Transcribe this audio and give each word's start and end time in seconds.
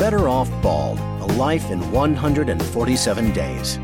Better 0.00 0.30
Off 0.30 0.50
Bald 0.62 0.98
A 0.98 1.26
Life 1.34 1.70
in 1.70 1.92
147 1.92 3.32
Days. 3.34 3.78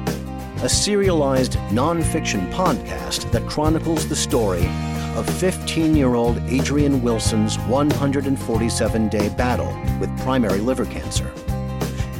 A 0.62 0.68
serialized 0.68 1.58
nonfiction 1.68 2.50
podcast 2.52 3.30
that 3.32 3.46
chronicles 3.46 4.08
the 4.08 4.16
story 4.16 4.66
of 5.14 5.28
15 5.38 5.94
year 5.94 6.14
old 6.14 6.38
Adrian 6.48 7.02
Wilson's 7.02 7.58
147 7.58 9.08
day 9.10 9.28
battle 9.28 9.78
with 10.00 10.18
primary 10.20 10.60
liver 10.60 10.86
cancer. 10.86 11.30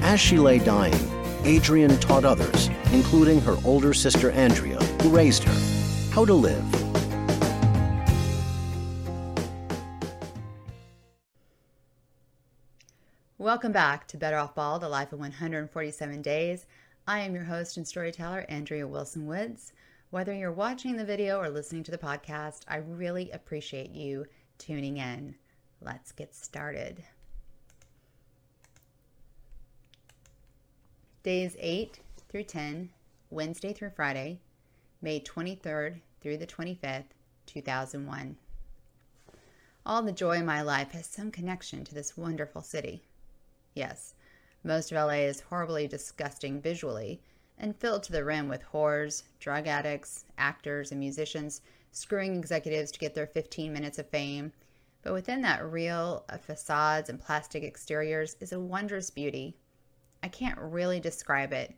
As 0.02 0.20
she 0.20 0.36
lay 0.36 0.58
dying, 0.58 1.10
Adrian 1.44 1.96
taught 1.96 2.26
others, 2.26 2.68
including 2.92 3.40
her 3.40 3.56
older 3.64 3.94
sister 3.94 4.30
Andrea, 4.30 4.78
who 5.00 5.08
raised 5.08 5.42
her, 5.42 6.12
how 6.12 6.26
to 6.26 6.34
live. 6.34 6.85
Welcome 13.46 13.70
back 13.70 14.08
to 14.08 14.16
Better 14.16 14.38
Off 14.38 14.56
Bald, 14.56 14.82
A 14.82 14.88
Life 14.88 15.12
in 15.12 15.20
147 15.20 16.20
Days. 16.20 16.66
I 17.06 17.20
am 17.20 17.32
your 17.32 17.44
host 17.44 17.76
and 17.76 17.86
storyteller, 17.86 18.44
Andrea 18.48 18.88
Wilson 18.88 19.24
Woods. 19.24 19.72
Whether 20.10 20.34
you're 20.34 20.50
watching 20.50 20.96
the 20.96 21.04
video 21.04 21.38
or 21.38 21.48
listening 21.48 21.84
to 21.84 21.92
the 21.92 21.96
podcast, 21.96 22.62
I 22.66 22.78
really 22.78 23.30
appreciate 23.30 23.92
you 23.92 24.26
tuning 24.58 24.96
in. 24.96 25.36
Let's 25.80 26.10
get 26.10 26.34
started. 26.34 27.04
Days 31.22 31.56
8 31.60 32.00
through 32.28 32.42
10, 32.42 32.90
Wednesday 33.30 33.72
through 33.72 33.90
Friday, 33.90 34.40
May 35.02 35.20
23rd 35.20 36.00
through 36.20 36.38
the 36.38 36.48
25th, 36.48 37.14
2001. 37.46 38.36
All 39.86 40.02
the 40.02 40.10
joy 40.10 40.32
in 40.32 40.46
my 40.46 40.62
life 40.62 40.90
has 40.90 41.06
some 41.06 41.30
connection 41.30 41.84
to 41.84 41.94
this 41.94 42.16
wonderful 42.16 42.62
city. 42.62 43.02
Yes, 43.76 44.14
most 44.64 44.90
of 44.90 44.96
LA 44.96 45.26
is 45.26 45.40
horribly 45.40 45.86
disgusting 45.86 46.62
visually 46.62 47.20
and 47.58 47.76
filled 47.76 48.04
to 48.04 48.12
the 48.12 48.24
rim 48.24 48.48
with 48.48 48.64
whores, 48.72 49.24
drug 49.38 49.66
addicts, 49.66 50.24
actors, 50.38 50.90
and 50.90 50.98
musicians 50.98 51.60
screwing 51.92 52.36
executives 52.36 52.90
to 52.90 52.98
get 52.98 53.14
their 53.14 53.26
15 53.26 53.70
minutes 53.70 53.98
of 53.98 54.08
fame. 54.08 54.54
But 55.02 55.12
within 55.12 55.42
that 55.42 55.62
reel 55.62 56.24
of 56.30 56.40
uh, 56.40 56.42
facades 56.42 57.10
and 57.10 57.20
plastic 57.20 57.62
exteriors 57.62 58.36
is 58.40 58.52
a 58.52 58.58
wondrous 58.58 59.10
beauty 59.10 59.58
I 60.22 60.28
can't 60.28 60.58
really 60.58 60.98
describe 60.98 61.52
it, 61.52 61.76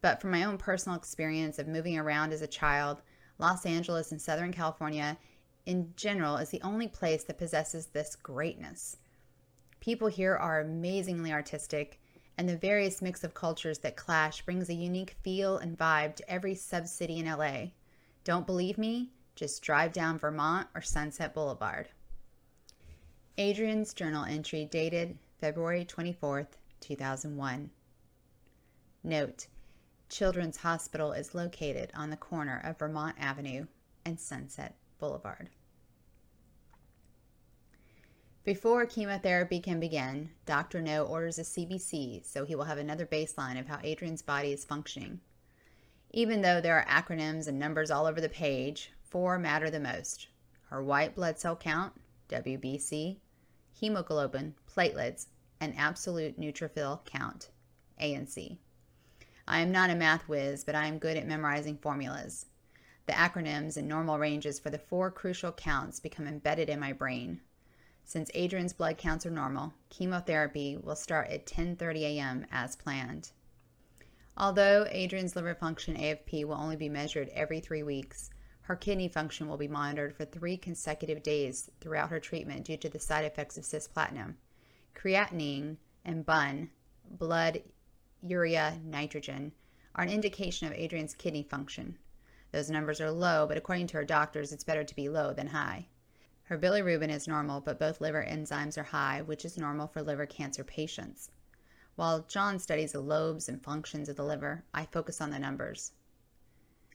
but 0.00 0.20
from 0.20 0.30
my 0.30 0.44
own 0.44 0.58
personal 0.58 0.96
experience 0.96 1.58
of 1.58 1.66
moving 1.66 1.98
around 1.98 2.32
as 2.32 2.40
a 2.40 2.46
child, 2.46 3.02
Los 3.38 3.66
Angeles 3.66 4.12
and 4.12 4.22
Southern 4.22 4.52
California 4.52 5.18
in 5.66 5.92
general 5.96 6.36
is 6.36 6.50
the 6.50 6.62
only 6.62 6.86
place 6.86 7.24
that 7.24 7.36
possesses 7.36 7.86
this 7.86 8.14
greatness. 8.14 8.96
People 9.82 10.06
here 10.06 10.36
are 10.36 10.60
amazingly 10.60 11.32
artistic, 11.32 11.98
and 12.38 12.48
the 12.48 12.56
various 12.56 13.02
mix 13.02 13.24
of 13.24 13.34
cultures 13.34 13.80
that 13.80 13.96
clash 13.96 14.40
brings 14.42 14.68
a 14.68 14.74
unique 14.74 15.16
feel 15.24 15.58
and 15.58 15.76
vibe 15.76 16.14
to 16.14 16.30
every 16.30 16.54
sub-city 16.54 17.18
in 17.18 17.26
LA. 17.26 17.72
Don't 18.22 18.46
believe 18.46 18.78
me? 18.78 19.10
Just 19.34 19.60
drive 19.60 19.92
down 19.92 20.20
Vermont 20.20 20.68
or 20.76 20.82
Sunset 20.82 21.34
Boulevard. 21.34 21.88
Adrian's 23.36 23.92
journal 23.92 24.24
entry 24.24 24.66
dated 24.66 25.18
February 25.40 25.84
24th, 25.84 26.58
2001. 26.78 27.68
Note, 29.02 29.48
Children's 30.08 30.58
Hospital 30.58 31.10
is 31.10 31.34
located 31.34 31.90
on 31.96 32.08
the 32.08 32.16
corner 32.16 32.60
of 32.62 32.78
Vermont 32.78 33.16
Avenue 33.18 33.66
and 34.04 34.20
Sunset 34.20 34.76
Boulevard. 35.00 35.50
Before 38.44 38.86
chemotherapy 38.86 39.60
can 39.60 39.78
begin, 39.78 40.30
Dr. 40.46 40.82
No 40.82 41.04
orders 41.04 41.38
a 41.38 41.42
CBC 41.42 42.26
so 42.26 42.44
he 42.44 42.56
will 42.56 42.64
have 42.64 42.78
another 42.78 43.06
baseline 43.06 43.56
of 43.56 43.68
how 43.68 43.78
Adrian's 43.84 44.20
body 44.20 44.52
is 44.52 44.64
functioning. 44.64 45.20
Even 46.10 46.42
though 46.42 46.60
there 46.60 46.76
are 46.76 46.84
acronyms 46.86 47.46
and 47.46 47.56
numbers 47.56 47.88
all 47.88 48.04
over 48.04 48.20
the 48.20 48.28
page, 48.28 48.90
four 49.00 49.38
matter 49.38 49.70
the 49.70 49.78
most 49.78 50.26
her 50.70 50.82
white 50.82 51.14
blood 51.14 51.38
cell 51.38 51.54
count, 51.54 51.92
WBC, 52.30 53.18
hemoglobin, 53.74 54.56
platelets, 54.66 55.26
and 55.60 55.72
absolute 55.76 56.40
neutrophil 56.40 57.04
count, 57.04 57.50
ANC. 58.00 58.58
I 59.46 59.60
am 59.60 59.70
not 59.70 59.90
a 59.90 59.94
math 59.94 60.28
whiz, 60.28 60.64
but 60.64 60.74
I 60.74 60.86
am 60.86 60.98
good 60.98 61.16
at 61.16 61.28
memorizing 61.28 61.76
formulas. 61.76 62.46
The 63.06 63.12
acronyms 63.12 63.76
and 63.76 63.86
normal 63.86 64.18
ranges 64.18 64.58
for 64.58 64.70
the 64.70 64.78
four 64.78 65.12
crucial 65.12 65.52
counts 65.52 66.00
become 66.00 66.26
embedded 66.26 66.68
in 66.68 66.80
my 66.80 66.92
brain. 66.92 67.40
Since 68.04 68.30
Adrian's 68.34 68.72
blood 68.72 68.98
counts 68.98 69.24
are 69.24 69.30
normal, 69.30 69.74
chemotherapy 69.88 70.76
will 70.76 70.96
start 70.96 71.28
at 71.28 71.46
10:30 71.46 72.02
a.m. 72.02 72.46
as 72.50 72.76
planned. 72.76 73.30
Although 74.36 74.86
Adrian's 74.90 75.36
liver 75.36 75.54
function 75.54 75.96
AFP 75.96 76.44
will 76.44 76.54
only 76.54 76.76
be 76.76 76.88
measured 76.88 77.28
every 77.30 77.60
3 77.60 77.82
weeks, 77.82 78.30
her 78.62 78.76
kidney 78.76 79.08
function 79.08 79.48
will 79.48 79.56
be 79.56 79.68
monitored 79.68 80.14
for 80.14 80.24
3 80.24 80.56
consecutive 80.56 81.22
days 81.22 81.70
throughout 81.80 82.10
her 82.10 82.20
treatment 82.20 82.64
due 82.64 82.76
to 82.76 82.88
the 82.88 82.98
side 82.98 83.24
effects 83.24 83.58
of 83.58 83.64
cisplatin 83.64 84.34
creatinine, 84.94 85.76
and 86.04 86.24
BUN, 86.24 86.70
blood 87.10 87.62
urea 88.22 88.78
nitrogen, 88.84 89.52
are 89.94 90.04
an 90.04 90.10
indication 90.10 90.66
of 90.66 90.74
Adrian's 90.74 91.14
kidney 91.14 91.42
function. 91.42 91.98
Those 92.52 92.70
numbers 92.70 93.00
are 93.00 93.10
low, 93.10 93.46
but 93.46 93.56
according 93.56 93.88
to 93.88 93.96
her 93.98 94.04
doctors, 94.04 94.52
it's 94.52 94.64
better 94.64 94.84
to 94.84 94.94
be 94.94 95.08
low 95.08 95.32
than 95.32 95.48
high. 95.48 95.88
Her 96.44 96.58
bilirubin 96.58 97.10
is 97.10 97.28
normal, 97.28 97.60
but 97.60 97.78
both 97.78 98.00
liver 98.00 98.24
enzymes 98.24 98.76
are 98.76 98.82
high, 98.82 99.22
which 99.22 99.44
is 99.44 99.56
normal 99.56 99.86
for 99.86 100.02
liver 100.02 100.26
cancer 100.26 100.64
patients. 100.64 101.30
While 101.96 102.26
John 102.28 102.58
studies 102.58 102.92
the 102.92 103.00
lobes 103.00 103.48
and 103.48 103.62
functions 103.62 104.08
of 104.08 104.16
the 104.16 104.24
liver, 104.24 104.64
I 104.72 104.86
focus 104.86 105.20
on 105.20 105.30
the 105.30 105.38
numbers. 105.38 105.92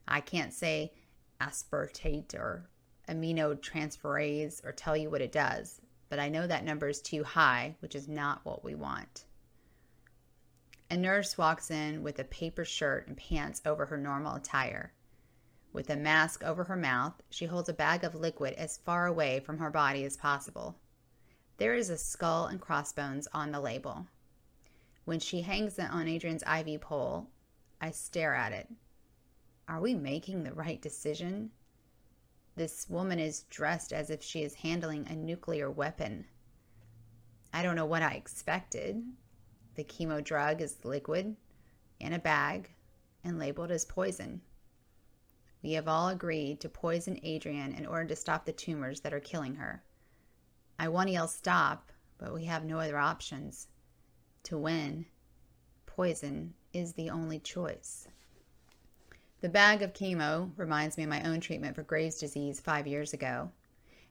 I 0.07 0.21
can't 0.21 0.53
say 0.53 0.93
aspartate 1.39 2.33
or 2.35 2.69
aminotransferase 3.07 4.65
or 4.65 4.71
tell 4.71 4.97
you 4.97 5.09
what 5.09 5.21
it 5.21 5.31
does 5.31 5.81
but 6.09 6.19
I 6.19 6.29
know 6.29 6.47
that 6.47 6.63
number 6.63 6.87
is 6.87 7.01
too 7.01 7.23
high, 7.23 7.75
which 7.79 7.95
is 7.95 8.07
not 8.07 8.45
what 8.45 8.63
we 8.63 8.75
want. 8.75 9.25
A 10.89 10.95
nurse 10.95 11.37
walks 11.37 11.69
in 11.69 12.01
with 12.01 12.19
a 12.19 12.23
paper 12.23 12.63
shirt 12.63 13.07
and 13.07 13.17
pants 13.17 13.61
over 13.65 13.85
her 13.87 13.97
normal 13.97 14.35
attire. 14.35 14.93
With 15.77 15.91
a 15.91 15.95
mask 15.95 16.43
over 16.43 16.63
her 16.63 16.75
mouth, 16.75 17.21
she 17.29 17.45
holds 17.45 17.69
a 17.69 17.73
bag 17.73 18.03
of 18.03 18.15
liquid 18.15 18.55
as 18.55 18.79
far 18.79 19.05
away 19.05 19.39
from 19.39 19.59
her 19.59 19.69
body 19.69 20.03
as 20.05 20.17
possible. 20.17 20.75
There 21.57 21.75
is 21.75 21.91
a 21.91 21.99
skull 21.99 22.47
and 22.47 22.59
crossbones 22.59 23.27
on 23.31 23.51
the 23.51 23.59
label. 23.59 24.07
When 25.05 25.19
she 25.19 25.43
hangs 25.43 25.77
it 25.77 25.91
on 25.91 26.07
Adrian's 26.07 26.41
IV 26.41 26.81
pole, 26.81 27.27
I 27.79 27.91
stare 27.91 28.33
at 28.33 28.53
it. 28.53 28.67
Are 29.67 29.79
we 29.79 29.93
making 29.93 30.43
the 30.43 30.51
right 30.51 30.81
decision? 30.81 31.51
This 32.55 32.89
woman 32.89 33.19
is 33.19 33.43
dressed 33.43 33.93
as 33.93 34.09
if 34.09 34.23
she 34.23 34.41
is 34.41 34.55
handling 34.55 35.05
a 35.07 35.15
nuclear 35.15 35.69
weapon. 35.69 36.25
I 37.53 37.61
don't 37.61 37.75
know 37.75 37.85
what 37.85 38.01
I 38.01 38.13
expected. 38.13 39.03
The 39.75 39.83
chemo 39.83 40.23
drug 40.23 40.59
is 40.59 40.83
liquid, 40.83 41.35
in 41.99 42.13
a 42.13 42.19
bag, 42.19 42.71
and 43.23 43.37
labeled 43.37 43.69
as 43.69 43.85
poison. 43.85 44.41
We 45.63 45.73
have 45.73 45.87
all 45.87 46.09
agreed 46.09 46.59
to 46.61 46.69
poison 46.69 47.19
Adrian 47.23 47.73
in 47.73 47.85
order 47.85 48.05
to 48.09 48.15
stop 48.15 48.45
the 48.45 48.53
tumors 48.53 49.01
that 49.01 49.13
are 49.13 49.19
killing 49.19 49.55
her. 49.55 49.83
I 50.79 50.87
want 50.89 51.09
to 51.09 51.27
stop, 51.27 51.91
but 52.17 52.33
we 52.33 52.45
have 52.45 52.63
no 52.63 52.79
other 52.79 52.97
options. 52.97 53.67
To 54.43 54.57
win, 54.57 55.05
poison 55.85 56.53
is 56.73 56.93
the 56.93 57.09
only 57.09 57.39
choice. 57.39 58.07
The 59.41 59.49
bag 59.49 59.81
of 59.81 59.93
chemo 59.93 60.51
reminds 60.57 60.97
me 60.97 61.03
of 61.03 61.09
my 61.09 61.23
own 61.23 61.39
treatment 61.39 61.75
for 61.75 61.83
Graves' 61.83 62.19
disease 62.19 62.59
five 62.59 62.87
years 62.87 63.13
ago. 63.13 63.51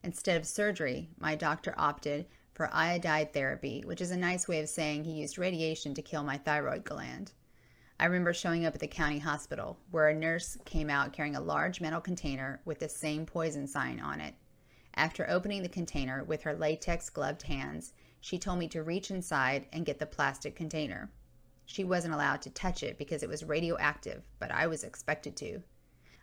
Instead 0.03 0.37
of 0.37 0.47
surgery, 0.47 1.11
my 1.19 1.35
doctor 1.35 1.75
opted 1.77 2.27
for 2.55 2.71
iodide 2.73 3.33
therapy, 3.33 3.83
which 3.85 4.01
is 4.01 4.11
a 4.11 4.17
nice 4.17 4.47
way 4.47 4.61
of 4.61 4.69
saying 4.69 5.05
he 5.05 5.21
used 5.21 5.39
radiation 5.39 5.95
to 5.95 6.03
kill 6.03 6.23
my 6.23 6.39
thyroid 6.39 6.85
gland. 6.85 7.33
I 7.99 8.05
remember 8.05 8.35
showing 8.35 8.67
up 8.67 8.75
at 8.75 8.81
the 8.81 8.87
county 8.87 9.19
hospital 9.19 9.79
where 9.91 10.09
a 10.09 10.15
nurse 10.15 10.59
came 10.67 10.91
out 10.91 11.15
carrying 11.15 11.35
a 11.35 11.41
large 11.41 11.81
metal 11.81 12.01
container 12.01 12.61
with 12.67 12.79
the 12.79 12.91
same 12.91 13.25
poison 13.25 13.67
sign 13.67 14.01
on 14.01 14.21
it. 14.21 14.35
After 14.95 15.29
opening 15.31 15.63
the 15.63 15.69
container 15.69 16.23
with 16.23 16.43
her 16.43 16.55
latex 16.55 17.09
gloved 17.09 17.43
hands, 17.43 17.95
she 18.21 18.39
told 18.39 18.59
me 18.59 18.69
to 18.69 18.83
reach 18.83 19.11
inside 19.11 19.67
and 19.73 19.87
get 19.87 19.99
the 19.99 20.07
plastic 20.07 20.55
container. 20.55 21.11
She 21.65 21.85
wasn't 21.85 22.13
allowed 22.13 22.43
to 22.43 22.51
touch 22.51 22.83
it 22.83 22.99
because 22.99 23.23
it 23.23 23.29
was 23.29 23.45
radioactive, 23.45 24.23
but 24.39 24.51
I 24.51 24.67
was 24.67 24.85
expected 24.85 25.37
to. 25.39 25.63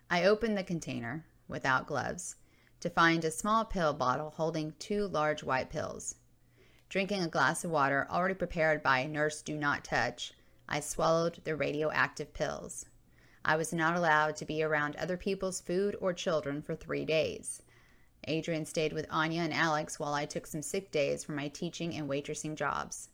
I 0.08 0.24
opened 0.24 0.56
the 0.56 0.64
container, 0.64 1.26
without 1.48 1.86
gloves, 1.86 2.36
to 2.80 2.90
find 2.90 3.24
a 3.24 3.30
small 3.30 3.64
pill 3.64 3.94
bottle 3.94 4.30
holding 4.30 4.74
two 4.78 5.08
large 5.08 5.42
white 5.42 5.70
pills. 5.70 6.14
Drinking 6.88 7.22
a 7.22 7.28
glass 7.28 7.64
of 7.64 7.70
water 7.70 8.06
already 8.10 8.34
prepared 8.34 8.82
by 8.82 9.06
Nurse 9.06 9.42
Do 9.42 9.56
Not 9.56 9.84
Touch, 9.84 10.32
I 10.68 10.80
swallowed 10.80 11.40
the 11.44 11.56
radioactive 11.56 12.32
pills. 12.32 12.86
I 13.44 13.56
was 13.56 13.72
not 13.72 13.96
allowed 13.96 14.36
to 14.36 14.44
be 14.44 14.62
around 14.62 14.96
other 14.96 15.16
people's 15.16 15.60
food 15.60 15.96
or 16.00 16.12
children 16.12 16.62
for 16.62 16.74
three 16.74 17.04
days. 17.04 17.62
Adrian 18.26 18.64
stayed 18.64 18.92
with 18.92 19.06
Anya 19.10 19.42
and 19.42 19.52
Alex 19.52 19.98
while 19.98 20.14
I 20.14 20.24
took 20.24 20.46
some 20.46 20.62
sick 20.62 20.90
days 20.90 21.24
for 21.24 21.32
my 21.32 21.48
teaching 21.48 21.94
and 21.94 22.08
waitressing 22.08 22.54
jobs. 22.54 23.10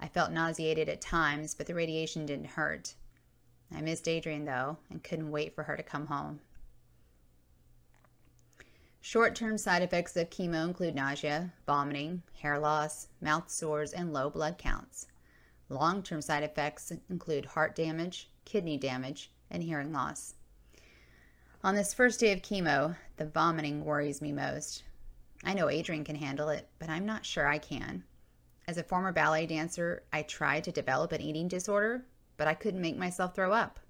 I 0.00 0.08
felt 0.08 0.32
nauseated 0.32 0.88
at 0.88 1.00
times, 1.00 1.54
but 1.54 1.66
the 1.66 1.74
radiation 1.74 2.26
didn't 2.26 2.46
hurt. 2.46 2.94
I 3.74 3.80
missed 3.80 4.08
Adrian, 4.08 4.44
though, 4.44 4.78
and 4.90 5.02
couldn't 5.02 5.30
wait 5.30 5.54
for 5.54 5.64
her 5.64 5.76
to 5.76 5.82
come 5.82 6.06
home. 6.06 6.40
Short 9.00 9.34
term 9.34 9.58
side 9.58 9.82
effects 9.82 10.16
of 10.16 10.30
chemo 10.30 10.66
include 10.66 10.94
nausea, 10.94 11.52
vomiting, 11.66 12.22
hair 12.40 12.58
loss, 12.58 13.08
mouth 13.20 13.50
sores, 13.50 13.92
and 13.92 14.12
low 14.12 14.30
blood 14.30 14.58
counts. 14.58 15.06
Long 15.68 16.02
term 16.02 16.22
side 16.22 16.44
effects 16.44 16.92
include 17.10 17.44
heart 17.44 17.74
damage, 17.74 18.30
kidney 18.44 18.78
damage, 18.78 19.32
and 19.50 19.62
hearing 19.62 19.92
loss. 19.92 20.34
On 21.64 21.74
this 21.74 21.92
first 21.92 22.20
day 22.20 22.32
of 22.32 22.42
chemo, 22.42 22.96
the 23.16 23.26
vomiting 23.26 23.84
worries 23.84 24.22
me 24.22 24.30
most. 24.30 24.84
I 25.42 25.54
know 25.54 25.68
Adrian 25.68 26.04
can 26.04 26.16
handle 26.16 26.48
it, 26.48 26.68
but 26.78 26.88
I'm 26.88 27.04
not 27.04 27.26
sure 27.26 27.48
I 27.48 27.58
can. 27.58 28.04
As 28.68 28.78
a 28.78 28.84
former 28.84 29.12
ballet 29.12 29.46
dancer, 29.46 30.04
I 30.12 30.22
tried 30.22 30.64
to 30.64 30.72
develop 30.72 31.12
an 31.12 31.20
eating 31.20 31.48
disorder, 31.48 32.04
but 32.36 32.46
I 32.46 32.54
couldn't 32.54 32.80
make 32.80 32.96
myself 32.96 33.34
throw 33.34 33.52
up. 33.52 33.80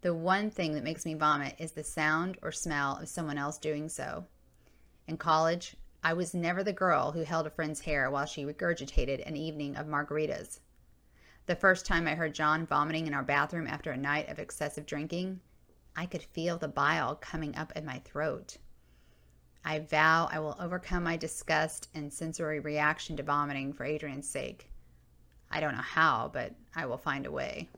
The 0.00 0.14
one 0.14 0.50
thing 0.50 0.74
that 0.74 0.84
makes 0.84 1.04
me 1.04 1.14
vomit 1.14 1.54
is 1.58 1.72
the 1.72 1.84
sound 1.84 2.38
or 2.42 2.52
smell 2.52 2.98
of 2.98 3.08
someone 3.08 3.38
else 3.38 3.58
doing 3.58 3.88
so. 3.88 4.26
In 5.06 5.16
college, 5.16 5.76
I 6.02 6.12
was 6.12 6.34
never 6.34 6.62
the 6.62 6.72
girl 6.72 7.12
who 7.12 7.22
held 7.22 7.46
a 7.46 7.50
friend's 7.50 7.80
hair 7.80 8.10
while 8.10 8.26
she 8.26 8.44
regurgitated 8.44 9.26
an 9.26 9.36
evening 9.36 9.76
of 9.76 9.86
margaritas. 9.86 10.60
The 11.46 11.54
first 11.54 11.86
time 11.86 12.08
I 12.08 12.16
heard 12.16 12.34
John 12.34 12.66
vomiting 12.66 13.06
in 13.06 13.14
our 13.14 13.22
bathroom 13.22 13.68
after 13.68 13.92
a 13.92 13.96
night 13.96 14.28
of 14.28 14.40
excessive 14.40 14.84
drinking, 14.84 15.38
I 15.94 16.04
could 16.04 16.24
feel 16.24 16.58
the 16.58 16.66
bile 16.66 17.14
coming 17.14 17.54
up 17.54 17.70
in 17.76 17.86
my 17.86 18.00
throat. 18.00 18.56
I 19.64 19.78
vow 19.78 20.28
I 20.32 20.40
will 20.40 20.56
overcome 20.58 21.04
my 21.04 21.16
disgust 21.16 21.88
and 21.94 22.12
sensory 22.12 22.58
reaction 22.58 23.16
to 23.16 23.22
vomiting 23.22 23.72
for 23.72 23.84
Adrian's 23.84 24.28
sake. 24.28 24.68
I 25.48 25.60
don't 25.60 25.76
know 25.76 25.82
how, 25.82 26.30
but 26.32 26.52
I 26.74 26.84
will 26.86 26.98
find 26.98 27.26
a 27.26 27.30
way. 27.30 27.68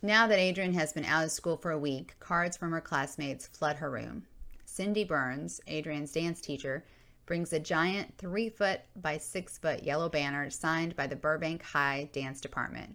Now 0.00 0.28
that 0.28 0.38
Adrian 0.38 0.74
has 0.74 0.92
been 0.92 1.04
out 1.04 1.24
of 1.24 1.32
school 1.32 1.56
for 1.56 1.72
a 1.72 1.78
week, 1.78 2.14
cards 2.20 2.56
from 2.56 2.70
her 2.70 2.80
classmates 2.80 3.48
flood 3.48 3.78
her 3.78 3.90
room. 3.90 4.26
Cindy 4.64 5.02
Burns, 5.02 5.60
Adrian's 5.66 6.12
dance 6.12 6.40
teacher, 6.40 6.84
brings 7.26 7.52
a 7.52 7.58
giant 7.58 8.16
three 8.16 8.48
foot 8.48 8.82
by 8.94 9.18
six 9.18 9.58
foot 9.58 9.82
yellow 9.82 10.08
banner 10.08 10.50
signed 10.50 10.94
by 10.94 11.08
the 11.08 11.16
Burbank 11.16 11.64
High 11.64 12.08
Dance 12.12 12.40
Department. 12.40 12.94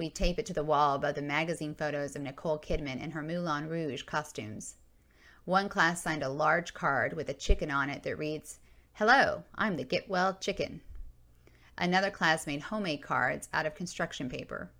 We 0.00 0.08
tape 0.08 0.38
it 0.38 0.46
to 0.46 0.54
the 0.54 0.64
wall 0.64 0.94
above 0.94 1.16
the 1.16 1.20
magazine 1.20 1.74
photos 1.74 2.16
of 2.16 2.22
Nicole 2.22 2.58
Kidman 2.58 3.02
in 3.02 3.10
her 3.10 3.20
Moulin 3.20 3.68
Rouge 3.68 4.04
costumes. 4.04 4.76
One 5.44 5.68
class 5.68 6.00
signed 6.00 6.22
a 6.22 6.30
large 6.30 6.72
card 6.72 7.12
with 7.12 7.28
a 7.28 7.34
chicken 7.34 7.70
on 7.70 7.90
it 7.90 8.02
that 8.04 8.16
reads, 8.16 8.60
Hello, 8.94 9.44
I'm 9.56 9.76
the 9.76 9.84
Get 9.84 10.08
Well 10.08 10.38
Chicken. 10.40 10.80
Another 11.76 12.10
class 12.10 12.46
made 12.46 12.62
homemade 12.62 13.02
cards 13.02 13.50
out 13.52 13.66
of 13.66 13.74
construction 13.74 14.30
paper. 14.30 14.70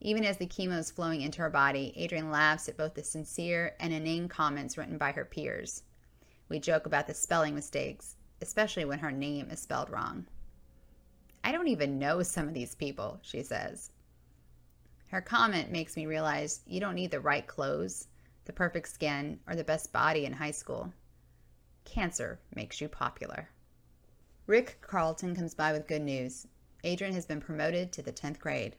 Even 0.00 0.24
as 0.24 0.38
the 0.38 0.46
chemo 0.48 0.76
is 0.76 0.90
flowing 0.90 1.20
into 1.20 1.40
her 1.40 1.50
body, 1.50 1.92
Adrian 1.94 2.32
laughs 2.32 2.68
at 2.68 2.76
both 2.76 2.94
the 2.94 3.04
sincere 3.04 3.76
and 3.78 3.92
inane 3.92 4.26
comments 4.26 4.76
written 4.76 4.98
by 4.98 5.12
her 5.12 5.24
peers. 5.24 5.84
We 6.48 6.58
joke 6.58 6.84
about 6.84 7.06
the 7.06 7.14
spelling 7.14 7.54
mistakes, 7.54 8.16
especially 8.42 8.86
when 8.86 8.98
her 8.98 9.12
name 9.12 9.50
is 9.50 9.60
spelled 9.60 9.88
wrong. 9.88 10.26
I 11.44 11.52
don't 11.52 11.68
even 11.68 12.00
know 12.00 12.24
some 12.24 12.48
of 12.48 12.54
these 12.54 12.74
people, 12.74 13.20
she 13.22 13.44
says. 13.44 13.92
Her 15.08 15.20
comment 15.20 15.70
makes 15.70 15.96
me 15.96 16.06
realize 16.06 16.60
you 16.66 16.80
don't 16.80 16.94
need 16.94 17.10
the 17.10 17.20
right 17.20 17.46
clothes 17.46 18.08
the 18.48 18.52
perfect 18.54 18.88
skin, 18.88 19.38
or 19.46 19.54
the 19.54 19.62
best 19.62 19.92
body 19.92 20.24
in 20.24 20.32
high 20.32 20.50
school. 20.50 20.90
Cancer 21.84 22.40
makes 22.54 22.80
you 22.80 22.88
popular. 22.88 23.50
Rick 24.46 24.78
Carlton 24.80 25.36
comes 25.36 25.52
by 25.52 25.70
with 25.70 25.86
good 25.86 26.00
news. 26.00 26.46
Adrian 26.82 27.12
has 27.12 27.26
been 27.26 27.42
promoted 27.42 27.92
to 27.92 28.02
the 28.02 28.10
10th 28.10 28.38
grade. 28.38 28.74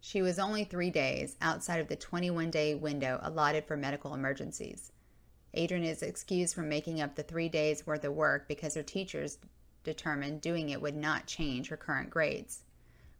She 0.00 0.22
was 0.22 0.38
only 0.38 0.62
three 0.62 0.90
days 0.90 1.36
outside 1.40 1.80
of 1.80 1.88
the 1.88 1.96
21 1.96 2.52
day 2.52 2.76
window 2.76 3.18
allotted 3.22 3.64
for 3.64 3.76
medical 3.76 4.14
emergencies. 4.14 4.92
Adrian 5.52 5.82
is 5.82 6.02
excused 6.02 6.54
from 6.54 6.68
making 6.68 7.00
up 7.00 7.16
the 7.16 7.24
three 7.24 7.48
days' 7.48 7.84
worth 7.84 8.04
of 8.04 8.14
work 8.14 8.46
because 8.46 8.74
her 8.74 8.84
teachers 8.84 9.38
determined 9.82 10.40
doing 10.40 10.70
it 10.70 10.80
would 10.80 10.96
not 10.96 11.26
change 11.26 11.68
her 11.68 11.76
current 11.76 12.08
grades. 12.08 12.62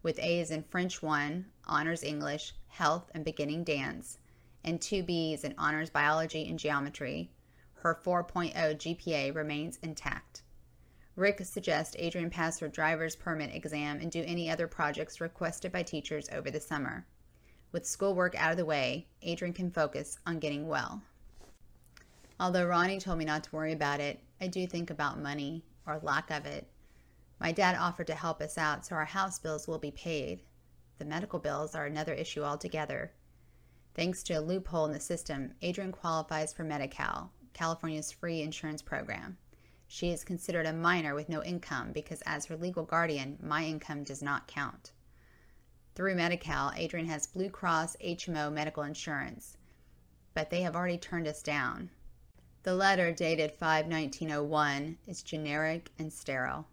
With 0.02 0.18
A's 0.18 0.50
in 0.50 0.64
French 0.64 1.00
1, 1.00 1.46
Honors 1.66 2.02
English, 2.02 2.54
Health, 2.66 3.10
and 3.14 3.24
Beginning 3.24 3.62
Dance, 3.62 4.18
and 4.64 4.80
two 4.80 5.04
Bs 5.04 5.44
in 5.44 5.54
honors 5.56 5.90
biology 5.90 6.48
and 6.48 6.58
geometry. 6.58 7.30
Her 7.74 8.00
4.0 8.04 8.52
GPA 8.52 9.34
remains 9.34 9.78
intact. 9.82 10.42
Rick 11.14 11.44
suggests 11.44 11.94
Adrian 11.98 12.30
pass 12.30 12.58
her 12.58 12.68
driver's 12.68 13.14
permit 13.14 13.54
exam 13.54 14.00
and 14.00 14.10
do 14.10 14.24
any 14.26 14.50
other 14.50 14.66
projects 14.66 15.20
requested 15.20 15.70
by 15.70 15.82
teachers 15.82 16.28
over 16.32 16.50
the 16.50 16.60
summer. 16.60 17.06
With 17.70 17.86
schoolwork 17.86 18.34
out 18.34 18.50
of 18.50 18.56
the 18.56 18.64
way, 18.64 19.06
Adrian 19.22 19.54
can 19.54 19.70
focus 19.70 20.18
on 20.26 20.40
getting 20.40 20.66
well. 20.66 21.02
Although 22.40 22.66
Ronnie 22.66 22.98
told 22.98 23.18
me 23.18 23.24
not 23.24 23.44
to 23.44 23.54
worry 23.54 23.72
about 23.72 24.00
it, 24.00 24.18
I 24.40 24.48
do 24.48 24.66
think 24.66 24.90
about 24.90 25.20
money, 25.20 25.62
or 25.86 26.00
lack 26.02 26.30
of 26.30 26.44
it. 26.44 26.66
My 27.42 27.50
dad 27.50 27.74
offered 27.74 28.06
to 28.06 28.14
help 28.14 28.40
us 28.40 28.56
out 28.56 28.86
so 28.86 28.94
our 28.94 29.04
house 29.04 29.40
bills 29.40 29.66
will 29.66 29.80
be 29.80 29.90
paid. 29.90 30.44
The 30.98 31.04
medical 31.04 31.40
bills 31.40 31.74
are 31.74 31.86
another 31.86 32.14
issue 32.14 32.44
altogether. 32.44 33.14
Thanks 33.96 34.22
to 34.22 34.34
a 34.34 34.40
loophole 34.40 34.84
in 34.86 34.92
the 34.92 35.00
system, 35.00 35.54
Adrian 35.60 35.90
qualifies 35.90 36.52
for 36.52 36.62
Medi 36.62 36.86
Cal, 36.86 37.32
California's 37.52 38.12
free 38.12 38.42
insurance 38.42 38.80
program. 38.80 39.38
She 39.88 40.10
is 40.10 40.22
considered 40.22 40.66
a 40.66 40.72
minor 40.72 41.16
with 41.16 41.28
no 41.28 41.42
income 41.42 41.90
because, 41.90 42.22
as 42.26 42.44
her 42.44 42.56
legal 42.56 42.84
guardian, 42.84 43.38
my 43.42 43.64
income 43.64 44.04
does 44.04 44.22
not 44.22 44.46
count. 44.46 44.92
Through 45.96 46.14
Medi 46.14 46.36
Cal, 46.36 46.72
Adrian 46.76 47.08
has 47.08 47.26
Blue 47.26 47.50
Cross 47.50 47.96
HMO 47.96 48.52
medical 48.52 48.84
insurance, 48.84 49.56
but 50.32 50.50
they 50.50 50.62
have 50.62 50.76
already 50.76 50.96
turned 50.96 51.26
us 51.26 51.42
down. 51.42 51.90
The 52.62 52.76
letter, 52.76 53.10
dated 53.10 53.50
5 53.50 53.86
1901, 53.86 54.98
is 55.08 55.24
generic 55.24 55.90
and 55.98 56.12
sterile. 56.12 56.68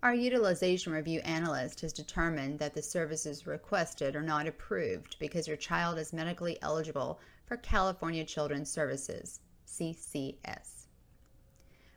Our 0.00 0.14
utilization 0.14 0.92
review 0.92 1.18
analyst 1.24 1.80
has 1.80 1.92
determined 1.92 2.60
that 2.60 2.72
the 2.72 2.82
services 2.82 3.48
requested 3.48 4.14
are 4.14 4.22
not 4.22 4.46
approved 4.46 5.18
because 5.18 5.48
your 5.48 5.56
child 5.56 5.98
is 5.98 6.12
medically 6.12 6.56
eligible 6.62 7.18
for 7.46 7.56
California 7.56 8.24
Children's 8.24 8.70
Services, 8.70 9.40
CCS. 9.66 10.86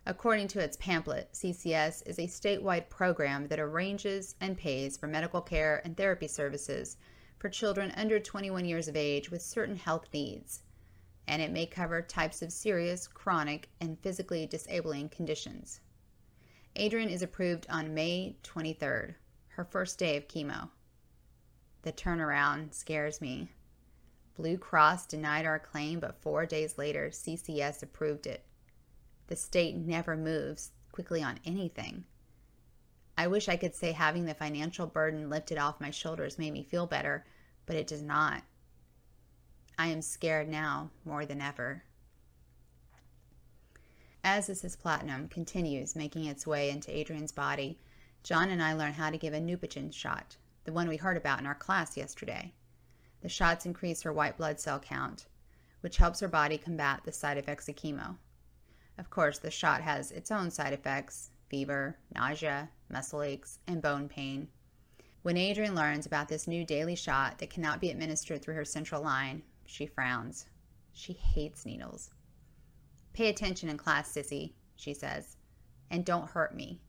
According 0.08 0.48
to 0.48 0.60
its 0.60 0.78
pamphlet, 0.78 1.32
CCS 1.32 2.02
is 2.08 2.18
a 2.18 2.26
statewide 2.26 2.90
program 2.90 3.48
that 3.50 3.60
arranges 3.60 4.34
and 4.42 4.58
pays 4.58 4.98
for 4.98 5.06
medical 5.06 5.42
care 5.42 5.80
and 5.86 5.96
therapy 5.96 6.28
services 6.28 6.98
for 7.38 7.50
children 7.50 7.92
under 7.96 8.20
21 8.20 8.66
years 8.66 8.88
of 8.88 8.96
age 8.96 9.30
with 9.30 9.44
certain 9.44 9.76
health 9.76 10.08
needs, 10.12 10.64
and 11.28 11.40
it 11.40 11.52
may 11.52 11.68
cover 11.68 12.02
types 12.02 12.42
of 12.42 12.52
serious, 12.52 13.08
chronic, 13.08 13.70
and 13.80 14.00
physically 14.00 14.48
disabling 14.48 15.08
conditions. 15.08 15.82
Adrian 16.78 17.10
is 17.10 17.22
approved 17.22 17.68
on 17.70 17.94
May 17.94 18.38
23rd, 18.44 19.16
her 19.50 19.66
first 19.66 20.00
day 20.00 20.16
of 20.16 20.28
chemo. 20.30 20.70
The 21.82 21.92
turnaround 21.92 22.74
scares 22.74 23.20
me. 23.20 23.50
Blue 24.36 24.58
Cross 24.58 25.08
denied 25.08 25.46
our 25.46 25.60
claim, 25.60 26.00
but 26.00 26.22
four 26.22 26.46
days 26.46 26.78
later, 26.78 27.10
CCS 27.10 27.84
approved 27.84 28.26
it. 28.26 28.46
The 29.28 29.36
state 29.36 29.76
never 29.76 30.16
moves 30.16 30.72
quickly 30.94 31.22
on 31.22 31.40
anything. 31.46 32.06
I 33.18 33.28
wish 33.28 33.50
I 33.50 33.58
could 33.58 33.76
say 33.76 33.92
having 33.92 34.26
the 34.26 34.34
financial 34.34 34.88
burden 34.88 35.30
lifted 35.30 35.58
off 35.58 35.82
my 35.82 35.92
shoulders 35.92 36.40
made 36.40 36.54
me 36.54 36.64
feel 36.64 36.88
better, 36.88 37.26
but 37.66 37.76
it 37.76 37.88
does 37.88 38.02
not. 38.02 38.44
I 39.78 39.88
am 39.88 40.02
scared 40.02 40.48
now 40.48 40.92
more 41.04 41.26
than 41.26 41.42
ever. 41.42 41.84
As 44.24 44.46
this 44.46 44.64
is 44.64 44.76
platinum 44.76 45.28
continues 45.30 45.96
making 45.96 46.26
its 46.26 46.46
way 46.46 46.70
into 46.70 46.96
Adrian's 46.96 47.32
body, 47.32 47.80
John 48.22 48.52
and 48.52 48.62
I 48.62 48.74
learn 48.74 48.94
how 48.94 49.10
to 49.10 49.18
give 49.18 49.34
a 49.34 49.40
Neupogen 49.40 49.92
shot, 49.92 50.38
the 50.64 50.72
one 50.72 50.88
we 50.88 50.98
heard 50.98 51.18
about 51.18 51.40
in 51.40 51.48
our 51.48 51.56
class 51.56 51.98
yesterday. 51.98 52.54
The 53.22 53.30
shots 53.30 53.66
increase 53.66 54.04
her 54.04 54.14
white 54.14 54.38
blood 54.38 54.60
cell 54.60 54.80
count, 54.80 55.26
which 55.80 55.98
helps 55.98 56.20
her 56.20 56.28
body 56.28 56.60
combat 56.60 57.02
the 57.04 57.12
side 57.12 57.40
effects 57.40 57.68
of 57.68 57.76
chemo. 57.76 58.18
Of 59.00 59.10
course, 59.10 59.40
the 59.40 59.50
shot 59.50 59.82
has 59.82 60.12
its 60.12 60.30
own 60.30 60.52
side 60.52 60.74
effects 60.74 61.32
fever, 61.50 61.98
nausea, 62.14 62.70
muscle 62.90 63.24
aches, 63.24 63.58
and 63.66 63.82
bone 63.82 64.08
pain. 64.08 64.48
When 65.24 65.36
Adrian 65.36 65.74
learns 65.74 66.06
about 66.06 66.28
this 66.28 66.48
new 66.48 66.64
daily 66.64 66.96
shot 66.96 67.40
that 67.40 67.50
cannot 67.50 67.82
be 67.82 67.90
administered 67.90 68.44
through 68.44 68.56
her 68.56 68.66
central 68.66 69.02
line, 69.02 69.42
she 69.66 69.88
frowns. 69.88 70.46
She 70.94 71.14
hates 71.14 71.66
needles. 71.66 72.12
Pay 73.14 73.28
attention 73.28 73.70
in 73.70 73.78
class, 73.78 74.14
sissy, 74.14 74.54
she 74.76 74.94
says, 74.94 75.38
and 75.90 76.06
don't 76.06 76.30
hurt 76.30 76.56
me. 76.56 76.80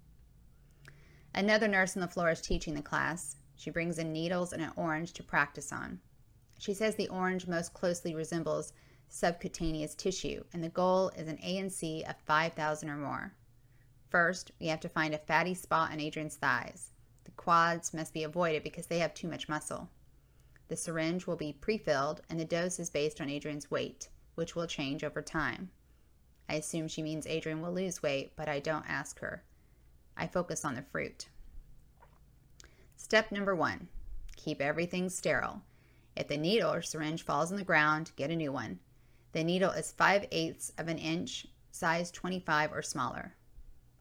Another 1.35 1.67
nurse 1.67 1.97
on 1.97 2.01
the 2.01 2.09
floor 2.09 2.31
is 2.31 2.41
teaching 2.41 2.75
the 2.75 2.83
class. 2.83 3.37
She 3.57 3.71
brings 3.71 3.99
in 3.99 4.13
needles 4.13 4.53
and 4.53 4.63
an 4.63 4.73
orange 4.77 5.13
to 5.15 5.23
practice 5.23 5.73
on. 5.73 6.01
She 6.59 6.75
says 6.75 6.95
the 6.95 7.09
orange 7.09 7.47
most 7.47 7.75
closely 7.75 8.15
resembles 8.15 8.73
subcutaneous 9.09 9.95
tissue, 9.95 10.45
and 10.53 10.63
the 10.63 10.69
goal 10.69 11.11
is 11.17 11.29
an 11.29 11.39
ANC 11.39 12.09
of 12.09 12.17
5,000 12.25 12.89
or 12.89 12.97
more. 12.97 13.35
First, 14.09 14.53
we 14.61 14.67
have 14.67 14.81
to 14.81 14.89
find 14.89 15.15
a 15.15 15.19
fatty 15.19 15.55
spot 15.55 15.91
on 15.91 16.01
Adrian's 16.01 16.37
thighs. 16.37 16.93
The 17.25 17.31
quads 17.33 17.93
must 17.93 18.13
be 18.13 18.25
avoided 18.25 18.63
because 18.63 18.87
they 18.87 18.99
have 18.99 19.15
too 19.15 19.29
much 19.29 19.49
muscle. 19.49 19.91
The 20.69 20.77
syringe 20.77 21.27
will 21.27 21.37
be 21.37 21.53
pre 21.53 21.79
filled, 21.79 22.23
and 22.31 22.39
the 22.39 22.45
dose 22.45 22.79
is 22.79 22.91
based 22.91 23.21
on 23.21 23.29
Adrian's 23.29 23.71
weight, 23.71 24.09
which 24.35 24.55
will 24.55 24.67
change 24.67 25.03
over 25.03 25.21
time. 25.21 25.71
I 26.49 26.55
assume 26.55 26.89
she 26.89 27.03
means 27.03 27.27
Adrian 27.27 27.63
will 27.63 27.73
lose 27.73 28.03
weight, 28.03 28.33
but 28.37 28.49
I 28.49 28.61
don't 28.61 28.89
ask 28.89 29.19
her. 29.21 29.43
I 30.17 30.27
focus 30.27 30.65
on 30.65 30.75
the 30.75 30.83
fruit. 30.83 31.29
Step 32.97 33.33
number 33.33 33.55
one 33.55 33.89
keep 34.37 34.61
everything 34.61 35.09
sterile. 35.09 35.63
If 36.17 36.29
the 36.29 36.37
needle 36.37 36.73
or 36.73 36.83
syringe 36.83 37.25
falls 37.25 37.53
on 37.53 37.59
the 37.59 37.65
ground, 37.65 38.11
get 38.17 38.31
a 38.31 38.37
new 38.37 38.53
one. 38.53 38.81
The 39.33 39.45
needle 39.45 39.71
is 39.71 39.93
5 39.93 40.27
eighths 40.33 40.73
of 40.79 40.89
an 40.89 40.99
inch, 40.99 41.47
size 41.71 42.11
25 42.11 42.73
or 42.73 42.83
smaller. 42.83 43.35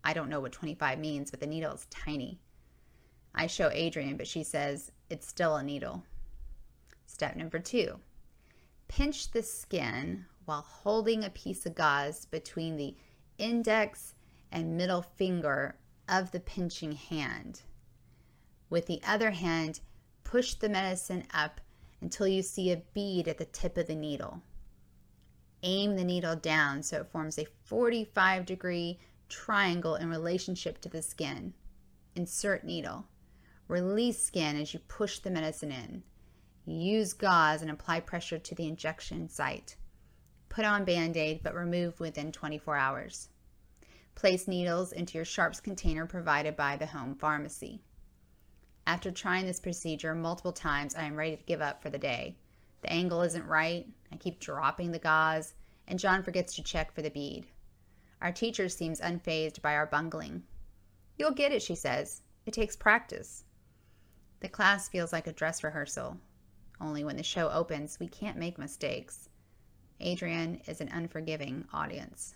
I 0.03 0.13
don't 0.13 0.29
know 0.29 0.39
what 0.39 0.51
25 0.51 0.97
means, 0.97 1.29
but 1.29 1.39
the 1.39 1.47
needle 1.47 1.73
is 1.73 1.85
tiny. 1.89 2.39
I 3.35 3.47
show 3.47 3.69
Adrian, 3.71 4.17
but 4.17 4.27
she 4.27 4.43
says 4.43 4.91
it's 5.09 5.27
still 5.27 5.55
a 5.55 5.63
needle. 5.63 6.03
Step 7.05 7.35
number 7.35 7.59
two 7.59 7.99
pinch 8.91 9.31
the 9.31 9.41
skin 9.41 10.25
while 10.45 10.61
holding 10.61 11.23
a 11.23 11.29
piece 11.29 11.65
of 11.65 11.75
gauze 11.75 12.25
between 12.25 12.77
the 12.77 12.95
index 13.37 14.15
and 14.51 14.77
middle 14.77 15.01
finger 15.01 15.75
of 16.07 16.31
the 16.31 16.39
pinching 16.39 16.93
hand. 16.93 17.61
With 18.69 18.87
the 18.87 19.01
other 19.05 19.31
hand, 19.31 19.79
push 20.23 20.53
the 20.53 20.69
medicine 20.69 21.25
up 21.33 21.61
until 22.01 22.27
you 22.27 22.41
see 22.41 22.71
a 22.71 22.81
bead 22.93 23.27
at 23.27 23.37
the 23.37 23.45
tip 23.45 23.77
of 23.77 23.87
the 23.87 23.95
needle. 23.95 24.41
Aim 25.63 25.95
the 25.95 26.03
needle 26.03 26.35
down 26.35 26.81
so 26.81 27.01
it 27.01 27.11
forms 27.11 27.37
a 27.37 27.47
45 27.65 28.45
degree 28.45 28.99
triangle 29.29 29.95
in 29.95 30.09
relationship 30.09 30.81
to 30.81 30.89
the 30.89 31.01
skin. 31.01 31.53
Insert 32.15 32.63
needle. 32.63 33.05
Release 33.67 34.21
skin 34.21 34.59
as 34.59 34.73
you 34.73 34.79
push 34.79 35.19
the 35.19 35.29
medicine 35.29 35.71
in. 35.71 36.03
Use 36.65 37.13
gauze 37.13 37.61
and 37.61 37.71
apply 37.71 37.99
pressure 38.01 38.39
to 38.39 38.55
the 38.55 38.67
injection 38.67 39.29
site. 39.29 39.75
Put 40.51 40.65
on 40.65 40.83
band 40.83 41.15
aid 41.15 41.43
but 41.43 41.55
remove 41.55 42.01
within 42.01 42.33
24 42.33 42.75
hours. 42.75 43.29
Place 44.15 44.49
needles 44.49 44.91
into 44.91 45.17
your 45.17 45.23
sharps 45.23 45.61
container 45.61 46.05
provided 46.05 46.57
by 46.57 46.75
the 46.75 46.87
home 46.87 47.15
pharmacy. 47.15 47.81
After 48.85 49.11
trying 49.11 49.45
this 49.45 49.61
procedure 49.61 50.13
multiple 50.13 50.51
times, 50.51 50.93
I 50.93 51.03
am 51.03 51.15
ready 51.15 51.37
to 51.37 51.43
give 51.43 51.61
up 51.61 51.81
for 51.81 51.89
the 51.89 51.97
day. 51.97 52.35
The 52.81 52.91
angle 52.91 53.21
isn't 53.21 53.47
right, 53.47 53.87
I 54.11 54.17
keep 54.17 54.41
dropping 54.41 54.91
the 54.91 54.99
gauze, 54.99 55.53
and 55.87 55.97
John 55.97 56.21
forgets 56.21 56.53
to 56.55 56.63
check 56.63 56.91
for 56.93 57.01
the 57.01 57.09
bead. 57.09 57.47
Our 58.21 58.33
teacher 58.33 58.67
seems 58.67 58.99
unfazed 58.99 59.61
by 59.61 59.73
our 59.75 59.85
bungling. 59.85 60.43
You'll 61.17 61.31
get 61.31 61.53
it, 61.53 61.61
she 61.61 61.75
says. 61.75 62.23
It 62.45 62.51
takes 62.53 62.75
practice. 62.75 63.45
The 64.41 64.49
class 64.49 64.89
feels 64.89 65.13
like 65.13 65.27
a 65.27 65.33
dress 65.33 65.63
rehearsal. 65.63 66.17
Only 66.81 67.05
when 67.05 67.15
the 67.15 67.23
show 67.23 67.49
opens, 67.49 68.01
we 68.01 68.09
can't 68.09 68.37
make 68.37 68.57
mistakes. 68.57 69.29
Adrian 70.01 70.59
is 70.67 70.81
an 70.81 70.89
unforgiving 70.89 71.65
audience. 71.73 72.33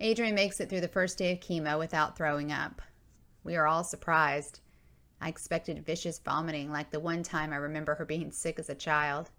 Adrian 0.00 0.34
makes 0.34 0.60
it 0.60 0.68
through 0.68 0.80
the 0.80 0.88
first 0.88 1.18
day 1.18 1.32
of 1.32 1.40
chemo 1.40 1.78
without 1.78 2.16
throwing 2.16 2.52
up. 2.52 2.80
We 3.42 3.56
are 3.56 3.66
all 3.66 3.84
surprised. 3.84 4.60
I 5.20 5.28
expected 5.28 5.84
vicious 5.84 6.18
vomiting 6.18 6.70
like 6.70 6.90
the 6.90 7.00
one 7.00 7.22
time 7.22 7.52
I 7.52 7.56
remember 7.56 7.94
her 7.94 8.04
being 8.04 8.30
sick 8.30 8.58
as 8.58 8.68
a 8.68 8.74
child. 8.74 9.30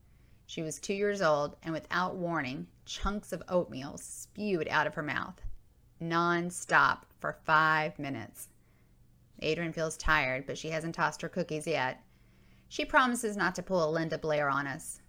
She 0.45 0.61
was 0.61 0.79
two 0.79 0.93
years 0.93 1.21
old, 1.21 1.55
and 1.63 1.73
without 1.73 2.15
warning, 2.15 2.67
chunks 2.85 3.31
of 3.31 3.43
oatmeal 3.49 3.97
spewed 3.97 4.67
out 4.69 4.87
of 4.87 4.95
her 4.95 5.03
mouth, 5.03 5.41
non 5.99 6.49
stop 6.49 7.05
for 7.19 7.37
five 7.45 7.97
minutes. 7.97 8.49
Adrian 9.39 9.73
feels 9.73 9.97
tired, 9.97 10.45
but 10.45 10.57
she 10.57 10.69
hasn't 10.69 10.95
tossed 10.95 11.21
her 11.21 11.29
cookies 11.29 11.67
yet. 11.67 12.03
She 12.69 12.85
promises 12.85 13.35
not 13.35 13.55
to 13.55 13.63
pull 13.63 13.87
a 13.87 13.91
Linda 13.91 14.17
Blair 14.17 14.49
on 14.49 14.67
us. 14.67 15.01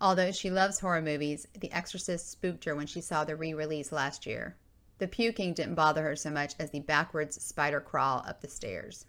Although 0.00 0.32
she 0.32 0.50
loves 0.50 0.80
horror 0.80 1.00
movies, 1.00 1.46
The 1.58 1.72
Exorcist 1.72 2.30
spooked 2.30 2.64
her 2.64 2.74
when 2.74 2.86
she 2.86 3.00
saw 3.00 3.24
the 3.24 3.36
re 3.36 3.54
release 3.54 3.92
last 3.92 4.26
year. 4.26 4.56
The 4.98 5.08
puking 5.08 5.54
didn't 5.54 5.74
bother 5.74 6.02
her 6.02 6.16
so 6.16 6.30
much 6.30 6.54
as 6.58 6.70
the 6.70 6.80
backwards 6.80 7.42
spider 7.42 7.80
crawl 7.80 8.24
up 8.26 8.40
the 8.40 8.48
stairs. 8.48 9.06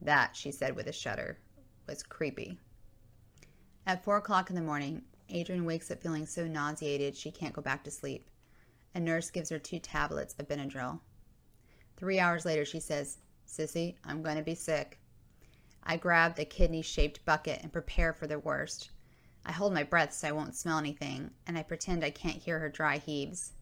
That, 0.00 0.36
she 0.36 0.50
said 0.50 0.76
with 0.76 0.86
a 0.86 0.92
shudder, 0.92 1.38
was 1.86 2.02
creepy. 2.02 2.58
At 3.86 4.02
four 4.02 4.16
o'clock 4.16 4.50
in 4.50 4.56
the 4.56 4.62
morning, 4.62 5.02
Adrian 5.28 5.64
wakes 5.64 5.90
up 5.90 6.02
feeling 6.02 6.26
so 6.26 6.46
nauseated 6.46 7.16
she 7.16 7.30
can't 7.30 7.54
go 7.54 7.62
back 7.62 7.84
to 7.84 7.90
sleep. 7.90 8.28
A 8.94 9.00
nurse 9.00 9.30
gives 9.30 9.50
her 9.50 9.58
two 9.58 9.78
tablets 9.78 10.34
of 10.38 10.48
Benadryl. 10.48 11.00
Three 11.96 12.18
hours 12.18 12.44
later, 12.44 12.64
she 12.64 12.80
says, 12.80 13.18
Sissy, 13.46 13.96
I'm 14.04 14.22
going 14.22 14.36
to 14.36 14.42
be 14.42 14.54
sick. 14.54 14.98
I 15.82 15.96
grab 15.96 16.36
the 16.36 16.44
kidney 16.44 16.82
shaped 16.82 17.24
bucket 17.24 17.60
and 17.62 17.72
prepare 17.72 18.12
for 18.12 18.26
the 18.26 18.38
worst. 18.38 18.90
I 19.46 19.52
hold 19.52 19.74
my 19.74 19.82
breath 19.82 20.12
so 20.12 20.28
I 20.28 20.32
won't 20.32 20.56
smell 20.56 20.78
anything, 20.78 21.30
and 21.46 21.58
I 21.58 21.62
pretend 21.62 22.04
I 22.04 22.10
can't 22.10 22.42
hear 22.42 22.58
her 22.58 22.68
dry 22.68 22.98
heaves. 22.98 23.52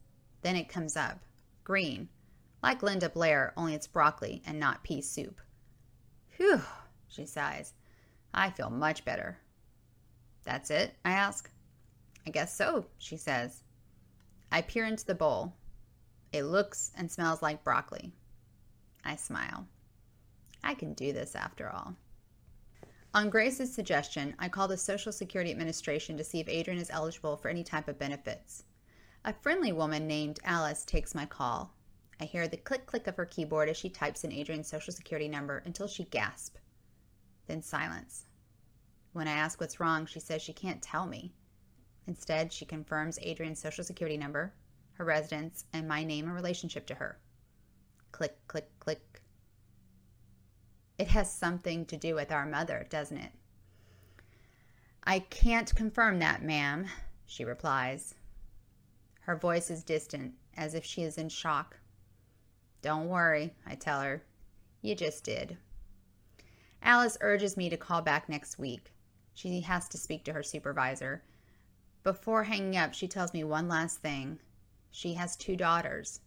Then 0.43 0.57
it 0.57 0.69
comes 0.69 0.97
up 0.97 1.21
green, 1.65 2.09
like 2.63 2.83
Linda 2.83 3.09
Blair, 3.09 3.53
only 3.57 3.75
it's 3.75 3.87
broccoli 3.87 4.43
and 4.47 4.59
not 4.59 4.83
pea 4.83 5.01
soup. 5.01 5.41
Whew, 6.37 6.63
she 7.09 7.27
sighs. 7.27 7.75
I 8.35 8.51
feel 8.51 8.71
much 8.71 9.05
better. 9.05 9.39
That's 10.45 10.71
it? 10.71 10.95
I 11.05 11.13
ask. 11.13 11.51
I 12.27 12.31
guess 12.31 12.55
so, 12.55 12.87
she 12.99 13.17
says. 13.17 13.63
I 14.51 14.63
peer 14.63 14.85
into 14.85 15.05
the 15.05 15.15
bowl. 15.15 15.55
It 16.33 16.45
looks 16.45 16.93
and 16.97 17.11
smells 17.11 17.43
like 17.43 17.65
broccoli. 17.65 18.13
I 19.05 19.17
smile. 19.17 19.67
I 20.65 20.75
can 20.75 20.95
do 20.95 21.13
this 21.13 21.35
after 21.35 21.69
all. 21.69 21.97
On 23.15 23.29
Grace's 23.29 23.71
suggestion, 23.71 24.35
I 24.39 24.49
call 24.49 24.69
the 24.69 24.79
Social 24.79 25.13
Security 25.13 25.51
Administration 25.51 26.17
to 26.17 26.25
see 26.25 26.41
if 26.41 26.49
Adrian 26.49 26.81
is 26.81 26.89
eligible 26.89 27.37
for 27.37 27.51
any 27.51 27.63
type 27.63 27.87
of 27.87 27.99
benefits. 27.99 28.65
A 29.27 29.35
friendly 29.35 29.71
woman 29.71 30.07
named 30.07 30.41
Alice 30.45 30.83
takes 30.83 31.15
my 31.15 31.27
call. 31.27 31.75
I 32.19 32.25
hear 32.25 32.49
the 32.49 32.57
click 32.57 32.87
click 32.87 33.07
of 33.07 33.17
her 33.17 33.27
keyboard 33.27 33.69
as 33.69 33.77
she 33.77 33.91
types 33.91 34.25
in 34.25 34.33
Adrian's 34.33 34.69
Social 34.69 34.95
Security 34.95 35.29
number 35.29 35.63
until 35.67 35.87
she 35.87 36.05
gasps. 36.05 36.59
Then 37.49 37.61
silence. 37.61 38.25
When 39.13 39.29
I 39.29 39.33
ask 39.33 39.61
what's 39.61 39.79
wrong, 39.79 40.07
she 40.07 40.19
says 40.19 40.41
she 40.41 40.55
can't 40.55 40.81
tell 40.81 41.05
me. 41.05 41.35
Instead, 42.07 42.51
she 42.51 42.65
confirms 42.65 43.19
Adrian's 43.21 43.61
Social 43.61 43.85
Security 43.85 44.17
number, 44.17 44.55
her 44.95 45.05
residence, 45.05 45.67
and 45.75 45.87
my 45.87 46.03
name 46.03 46.25
and 46.25 46.35
relationship 46.35 46.87
to 46.87 46.95
her. 46.95 47.19
Click, 48.11 48.39
click, 48.49 48.71
click. 48.81 49.22
It 50.99 51.09
has 51.09 51.33
something 51.33 51.87
to 51.87 51.97
do 51.97 52.15
with 52.15 52.31
our 52.31 52.47
mother, 52.47 52.87
doesn't 52.89 53.17
it? 53.17 53.33
I 55.05 55.19
can't 55.19 55.75
confirm 55.75 56.19
that, 56.21 56.43
ma'am, 56.43 56.87
she 57.27 57.45
replies. 57.45 58.15
Her 59.21 59.37
voice 59.37 59.71
is 59.71 59.83
distant, 59.83 60.35
as 60.57 60.75
if 60.75 60.85
she 60.85 61.03
is 61.03 61.19
in 61.19 61.29
shock. 61.29 61.79
Don't 62.83 63.09
worry, 63.09 63.55
I 63.67 63.75
tell 63.75 64.01
her. 64.01 64.23
You 64.81 64.95
just 64.95 65.25
did. 65.25 65.57
Alice 66.83 67.17
urges 67.21 67.57
me 67.57 67.71
to 67.71 67.77
call 67.77 68.03
back 68.03 68.29
next 68.29 68.59
week. 68.59 68.93
She 69.35 69.61
has 69.61 69.89
to 69.89 69.99
speak 69.99 70.25
to 70.25 70.33
her 70.33 70.43
supervisor. 70.43 71.23
Before 72.03 72.45
hanging 72.45 72.77
up, 72.77 72.93
she 72.93 73.07
tells 73.07 73.33
me 73.33 73.45
one 73.45 73.69
last 73.69 73.99
thing. 73.99 74.41
She 74.91 75.15
has 75.15 75.37
two 75.37 75.57
daughters. 75.57 76.21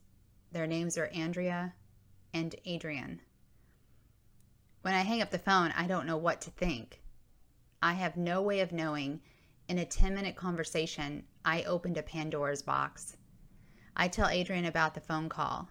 Their 0.52 0.66
names 0.66 0.98
are 0.98 1.08
Andrea 1.08 1.74
and 2.34 2.56
Adrian. 2.66 3.22
When 4.86 4.94
I 4.94 5.02
hang 5.02 5.20
up 5.24 5.32
the 5.32 5.40
phone, 5.40 5.74
I 5.76 5.88
don't 5.88 6.06
know 6.06 6.16
what 6.16 6.42
to 6.42 6.52
think. 6.52 7.02
I 7.82 7.94
have 7.94 8.18
no 8.18 8.44
way 8.44 8.60
of 8.60 8.72
knowing. 8.72 9.20
In 9.68 9.80
a 9.80 9.84
10 9.84 10.14
minute 10.14 10.36
conversation, 10.36 11.26
I 11.44 11.64
opened 11.64 11.98
a 11.98 12.04
Pandora's 12.04 12.62
box. 12.62 13.18
I 13.96 14.08
tell 14.08 14.28
Adrian 14.28 14.66
about 14.66 14.94
the 14.94 15.02
phone 15.02 15.28
call. 15.28 15.70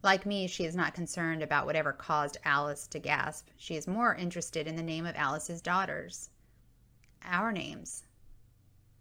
Like 0.00 0.24
me, 0.24 0.46
she 0.46 0.64
is 0.64 0.76
not 0.76 0.94
concerned 0.94 1.42
about 1.42 1.66
whatever 1.66 1.92
caused 1.92 2.36
Alice 2.44 2.86
to 2.86 3.00
gasp. 3.00 3.48
She 3.56 3.74
is 3.74 3.88
more 3.88 4.14
interested 4.14 4.68
in 4.68 4.76
the 4.76 4.80
name 4.84 5.06
of 5.06 5.16
Alice's 5.16 5.60
daughters. 5.60 6.30
Our 7.24 7.50
names. 7.50 8.04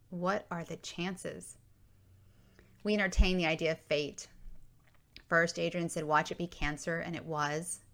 What 0.09 0.47
are 0.49 0.63
the 0.63 0.77
chances? 0.77 1.55
We 2.83 2.95
entertain 2.95 3.37
the 3.37 3.45
idea 3.45 3.73
of 3.73 3.79
fate. 3.81 4.27
First, 5.27 5.59
Adrian 5.59 5.89
said, 5.89 6.05
Watch 6.05 6.31
it 6.31 6.39
be 6.39 6.47
cancer, 6.47 6.97
and 6.97 7.15
it 7.15 7.25
was. 7.25 7.84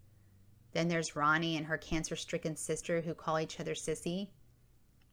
Then 0.72 0.88
there's 0.88 1.16
Ronnie 1.16 1.56
and 1.56 1.66
her 1.66 1.78
cancer 1.78 2.16
stricken 2.16 2.56
sister 2.56 3.00
who 3.00 3.14
call 3.14 3.38
each 3.38 3.60
other 3.60 3.74
Sissy. 3.74 4.28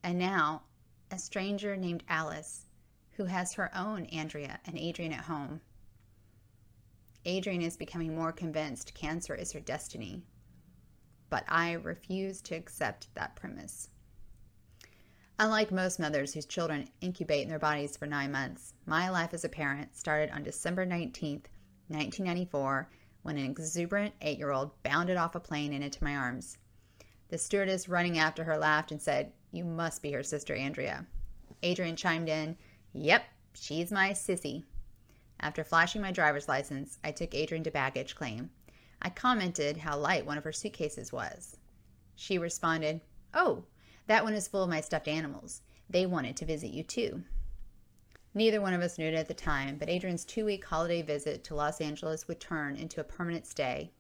And 0.04 0.18
now, 0.18 0.64
a 1.12 1.20
stranger 1.20 1.76
named 1.76 2.04
Alice 2.08 2.66
who 3.12 3.26
has 3.26 3.54
her 3.54 3.76
own 3.76 4.06
Andrea 4.06 4.60
and 4.66 4.78
Adrian 4.78 5.12
at 5.12 5.26
home. 5.26 5.60
Adrian 7.26 7.62
is 7.62 7.76
becoming 7.76 8.16
more 8.16 8.32
convinced 8.32 8.94
cancer 8.94 9.36
is 9.36 9.52
her 9.52 9.60
destiny, 9.60 10.24
but 11.30 11.44
I 11.50 11.74
refuse 11.74 12.42
to 12.44 12.56
accept 12.56 13.14
that 13.16 13.36
premise. 13.36 13.90
Unlike 15.38 15.72
most 15.72 16.00
mothers 16.00 16.34
whose 16.34 16.46
children 16.46 16.90
incubate 17.02 17.44
in 17.44 17.50
their 17.50 17.60
bodies 17.60 17.98
for 17.98 18.06
nine 18.06 18.32
months, 18.32 18.74
my 18.86 19.10
life 19.10 19.34
as 19.34 19.44
a 19.44 19.50
parent 19.50 19.98
started 19.98 20.32
on 20.32 20.44
December 20.44 20.86
19th, 20.86 21.48
1994, 21.90 22.90
when 23.30 23.38
an 23.38 23.46
exuberant 23.46 24.16
eight 24.24 24.40
year 24.40 24.50
old 24.50 24.72
bounded 24.82 25.16
off 25.16 25.36
a 25.36 25.40
plane 25.40 25.72
and 25.72 25.84
into 25.84 26.04
my 26.04 26.16
arms. 26.16 26.58
The 27.28 27.38
stewardess 27.38 27.88
running 27.88 28.18
after 28.18 28.44
her 28.44 28.58
laughed 28.58 28.92
and 28.92 29.00
said, 29.00 29.34
You 29.52 29.64
must 29.66 30.02
be 30.02 30.12
her 30.14 30.24
sister, 30.24 30.56
Andrea. 30.56 31.06
Adrian 31.62 31.96
chimed 31.96 32.28
in, 32.28 32.58
Yep, 32.94 33.24
she's 33.54 33.92
my 33.92 34.14
sissy. 34.14 34.64
After 35.40 35.64
flashing 35.64 36.02
my 36.02 36.12
driver's 36.12 36.48
license, 36.48 36.98
I 37.04 37.12
took 37.12 37.36
Adrian 37.36 37.64
to 37.66 37.70
baggage 37.70 38.16
claim. 38.16 38.50
I 39.00 39.12
commented 39.12 39.78
how 39.78 39.96
light 39.96 40.26
one 40.26 40.40
of 40.40 40.44
her 40.44 40.52
suitcases 40.52 41.14
was. 41.14 41.56
She 42.16 42.40
responded, 42.40 43.00
Oh, 43.36 43.66
that 44.08 44.24
one 44.24 44.34
is 44.34 44.48
full 44.48 44.64
of 44.64 44.72
my 44.72 44.82
stuffed 44.82 45.08
animals. 45.08 45.62
They 45.88 46.08
wanted 46.08 46.36
to 46.38 46.46
visit 46.46 46.72
you 46.72 46.82
too. 46.82 47.24
Neither 48.36 48.62
one 48.62 48.76
of 48.76 48.82
us 48.82 49.00
knew 49.00 49.08
it 49.08 49.16
at 49.16 49.28
the 49.28 49.34
time, 49.34 49.78
but 49.78 49.90
Adrian's 49.90 50.24
two 50.24 50.46
week 50.46 50.64
holiday 50.64 51.02
visit 51.02 51.44
to 51.46 51.56
Los 51.56 51.82
Angeles 51.82 52.28
would 52.28 52.40
turn 52.40 52.76
into 52.76 53.02
a 53.02 53.04
permanent 53.04 53.48
stay. 53.48 53.92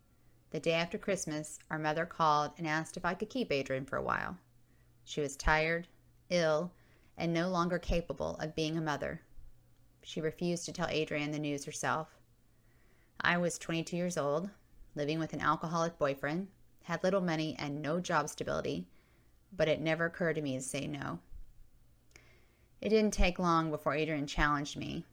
The 0.51 0.59
day 0.59 0.74
after 0.74 1.00
Christmas, 1.00 1.57
our 1.71 1.79
mother 1.79 2.05
called 2.05 2.51
and 2.57 2.67
asked 2.67 2.95
if 2.95 3.05
I 3.05 3.15
could 3.15 3.29
keep 3.29 3.51
Adrian 3.51 3.86
for 3.86 3.98
a 3.98 4.03
while. 4.03 4.38
She 5.03 5.19
was 5.19 5.36
tired, 5.36 5.88
ill, 6.29 6.71
and 7.17 7.33
no 7.33 7.50
longer 7.50 7.79
capable 7.79 8.36
of 8.36 8.55
being 8.55 8.77
a 8.77 8.81
mother. 8.81 9.21
She 10.03 10.21
refused 10.21 10.65
to 10.65 10.74
tell 10.74 10.88
Adrian 10.89 11.31
the 11.31 11.39
news 11.39 11.65
herself. 11.65 12.19
I 13.19 13.38
was 13.38 13.57
22 13.57 13.98
years 13.98 14.17
old, 14.17 14.51
living 14.93 15.17
with 15.17 15.33
an 15.33 15.41
alcoholic 15.41 15.98
boyfriend, 15.98 16.50
had 16.83 17.03
little 17.03 17.21
money 17.21 17.55
and 17.57 17.81
no 17.81 18.00
job 18.00 18.29
stability, 18.29 18.88
but 19.51 19.67
it 19.67 19.81
never 19.81 20.05
occurred 20.05 20.36
to 20.36 20.41
me 20.41 20.55
to 20.55 20.62
say 20.62 20.86
no. 20.86 21.19
It 22.81 22.89
didn't 22.89 23.13
take 23.13 23.39
long 23.39 23.71
before 23.71 23.93
Adrian 23.93 24.25
challenged 24.25 24.77
me. 24.77 25.05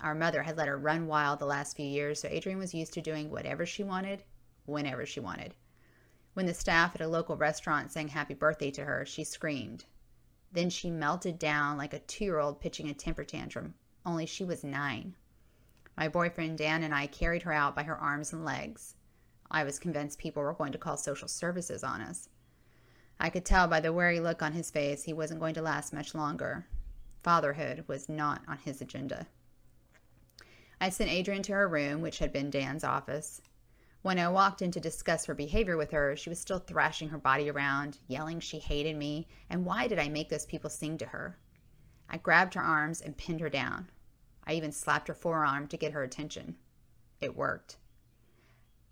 Our 0.00 0.14
mother 0.14 0.42
had 0.42 0.56
let 0.56 0.68
her 0.68 0.78
run 0.78 1.06
wild 1.06 1.38
the 1.38 1.46
last 1.46 1.76
few 1.76 1.84
years, 1.84 2.20
so 2.20 2.28
Adrian 2.28 2.58
was 2.58 2.72
used 2.72 2.94
to 2.94 3.02
doing 3.02 3.30
whatever 3.30 3.66
she 3.66 3.84
wanted 3.84 4.24
whenever 4.64 5.04
she 5.04 5.20
wanted. 5.20 5.54
When 6.32 6.46
the 6.46 6.54
staff 6.54 6.94
at 6.94 7.02
a 7.02 7.08
local 7.08 7.36
restaurant 7.36 7.92
sang 7.92 8.08
happy 8.08 8.32
birthday 8.32 8.70
to 8.70 8.84
her, 8.86 9.04
she 9.04 9.24
screamed. 9.24 9.84
Then 10.50 10.70
she 10.70 10.90
melted 10.90 11.38
down 11.38 11.76
like 11.76 11.92
a 11.92 11.98
two 11.98 12.24
year 12.24 12.38
old 12.38 12.60
pitching 12.60 12.88
a 12.88 12.94
temper 12.94 13.24
tantrum, 13.24 13.74
only 14.06 14.24
she 14.24 14.42
was 14.42 14.64
nine. 14.64 15.14
My 15.98 16.08
boyfriend 16.08 16.56
Dan 16.56 16.82
and 16.82 16.94
I 16.94 17.06
carried 17.06 17.42
her 17.42 17.52
out 17.52 17.76
by 17.76 17.82
her 17.82 17.96
arms 17.96 18.32
and 18.32 18.44
legs. 18.44 18.94
I 19.50 19.64
was 19.64 19.78
convinced 19.78 20.18
people 20.18 20.42
were 20.42 20.54
going 20.54 20.72
to 20.72 20.78
call 20.78 20.96
social 20.96 21.28
services 21.28 21.84
on 21.84 22.00
us. 22.00 22.30
I 23.20 23.28
could 23.28 23.44
tell 23.44 23.68
by 23.68 23.80
the 23.80 23.92
wary 23.92 24.18
look 24.18 24.40
on 24.40 24.54
his 24.54 24.70
face 24.70 25.02
he 25.02 25.12
wasn't 25.12 25.40
going 25.40 25.52
to 25.54 25.62
last 25.62 25.92
much 25.92 26.14
longer. 26.14 26.66
Fatherhood 27.22 27.84
was 27.86 28.08
not 28.08 28.42
on 28.48 28.58
his 28.58 28.80
agenda. 28.80 29.26
I 30.80 30.88
sent 30.90 31.10
Adrian 31.10 31.42
to 31.44 31.52
her 31.52 31.68
room, 31.68 32.00
which 32.00 32.18
had 32.18 32.32
been 32.32 32.50
Dan's 32.50 32.82
office. 32.82 33.40
When 34.02 34.18
I 34.18 34.28
walked 34.28 34.62
in 34.62 34.72
to 34.72 34.80
discuss 34.80 35.26
her 35.26 35.34
behavior 35.34 35.76
with 35.76 35.92
her, 35.92 36.16
she 36.16 36.28
was 36.28 36.40
still 36.40 36.58
thrashing 36.58 37.10
her 37.10 37.18
body 37.18 37.48
around, 37.48 37.98
yelling 38.08 38.40
she 38.40 38.58
hated 38.58 38.96
me, 38.96 39.28
and 39.48 39.64
why 39.64 39.86
did 39.86 40.00
I 40.00 40.08
make 40.08 40.28
those 40.28 40.46
people 40.46 40.70
sing 40.70 40.98
to 40.98 41.06
her? 41.06 41.38
I 42.08 42.16
grabbed 42.16 42.54
her 42.54 42.62
arms 42.62 43.00
and 43.00 43.16
pinned 43.16 43.40
her 43.40 43.48
down. 43.48 43.88
I 44.44 44.54
even 44.54 44.72
slapped 44.72 45.06
her 45.06 45.14
forearm 45.14 45.68
to 45.68 45.76
get 45.76 45.92
her 45.92 46.02
attention. 46.02 46.56
It 47.20 47.36
worked. 47.36 47.76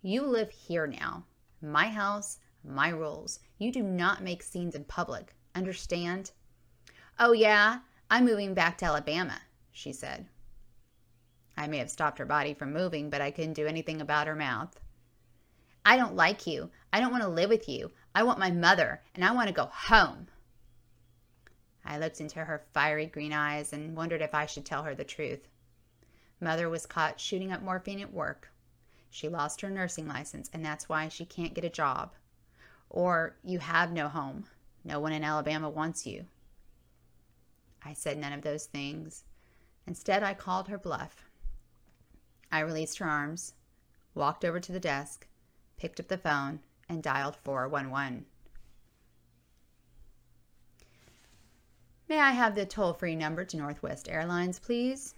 You 0.01 0.23
live 0.23 0.51
here 0.51 0.87
now. 0.87 1.27
My 1.61 1.89
house, 1.89 2.39
my 2.63 2.91
rules. 2.91 3.41
You 3.59 3.73
do 3.73 3.83
not 3.83 4.23
make 4.23 4.45
scenes 4.45 4.77
in 4.77 4.85
public. 4.85 5.35
Understand? 5.57 6.31
Oh, 7.19 7.33
yeah, 7.33 7.81
I'm 8.13 8.25
moving 8.25 8.55
back 8.55 8.77
to 8.79 8.87
Alabama, 8.87 9.41
she 9.71 9.93
said. 9.93 10.27
I 11.57 11.69
may 11.69 11.79
have 11.79 11.91
stopped 11.91 12.19
her 12.19 12.27
body 12.27 12.55
from 12.55 12.73
moving, 12.73 13.09
but 13.09 13.21
I 13.21 13.31
couldn't 13.31 13.53
do 13.53 13.69
anything 13.69 14.01
about 14.01 14.27
her 14.27 14.35
mouth. 14.35 14.81
I 15.85 15.97
don't 15.97 16.17
like 16.17 16.45
you. 16.45 16.71
I 16.93 16.99
don't 16.99 17.13
want 17.13 17.23
to 17.23 17.29
live 17.29 17.51
with 17.51 17.69
you. 17.69 17.93
I 18.13 18.25
want 18.25 18.41
my 18.41 18.51
mother, 18.51 19.01
and 19.15 19.25
I 19.25 19.31
want 19.31 19.47
to 19.47 19.55
go 19.55 19.67
home. 19.67 20.27
I 21.85 21.99
looked 21.99 22.21
into 22.21 22.45
her 22.45 22.65
fiery 22.75 23.07
green 23.07 23.33
eyes 23.33 23.73
and 23.73 23.97
wondered 23.97 24.23
if 24.23 24.35
I 24.35 24.47
should 24.47 24.67
tell 24.67 24.83
her 24.83 24.95
the 24.97 25.05
truth. 25.05 25.47
Mother 26.41 26.69
was 26.69 26.87
caught 26.87 27.21
shooting 27.21 27.53
up 27.53 27.63
morphine 27.63 28.01
at 28.01 28.13
work. 28.13 28.51
She 29.09 29.29
lost 29.29 29.61
her 29.61 29.71
nursing 29.71 30.09
license, 30.09 30.51
and 30.53 30.65
that's 30.65 30.89
why 30.89 31.07
she 31.09 31.25
can't 31.25 31.55
get 31.55 31.65
a 31.65 31.71
job. 31.71 32.13
Or 32.89 33.37
you 33.45 33.61
have 33.61 33.93
no 33.93 34.09
home. 34.09 34.47
No 34.85 34.99
one 34.99 35.13
in 35.13 35.23
Alabama 35.23 35.71
wants 35.71 36.07
you. 36.07 36.27
I 37.85 37.93
said 37.93 38.19
none 38.19 38.33
of 38.33 38.43
those 38.43 38.67
things. 38.67 39.25
Instead, 39.87 40.23
I 40.23 40.35
called 40.35 40.69
her 40.69 40.79
bluff. 40.79 41.25
I 42.53 42.61
released 42.61 42.99
her 42.99 43.07
arms, 43.07 43.55
walked 44.15 44.45
over 44.45 44.61
to 44.61 44.73
the 44.73 44.81
desk, 44.81 45.27
picked 45.77 46.01
up 46.01 46.09
the 46.09 46.19
phone, 46.19 46.61
and 46.89 47.03
dialed 47.03 47.37
411. 47.37 48.27
May 52.09 52.19
I 52.19 52.33
have 52.33 52.57
the 52.57 52.67
toll 52.67 52.93
free 52.93 53.15
number 53.15 53.45
to 53.45 53.57
Northwest 53.57 54.09
Airlines, 54.09 54.59
please? 54.59 55.15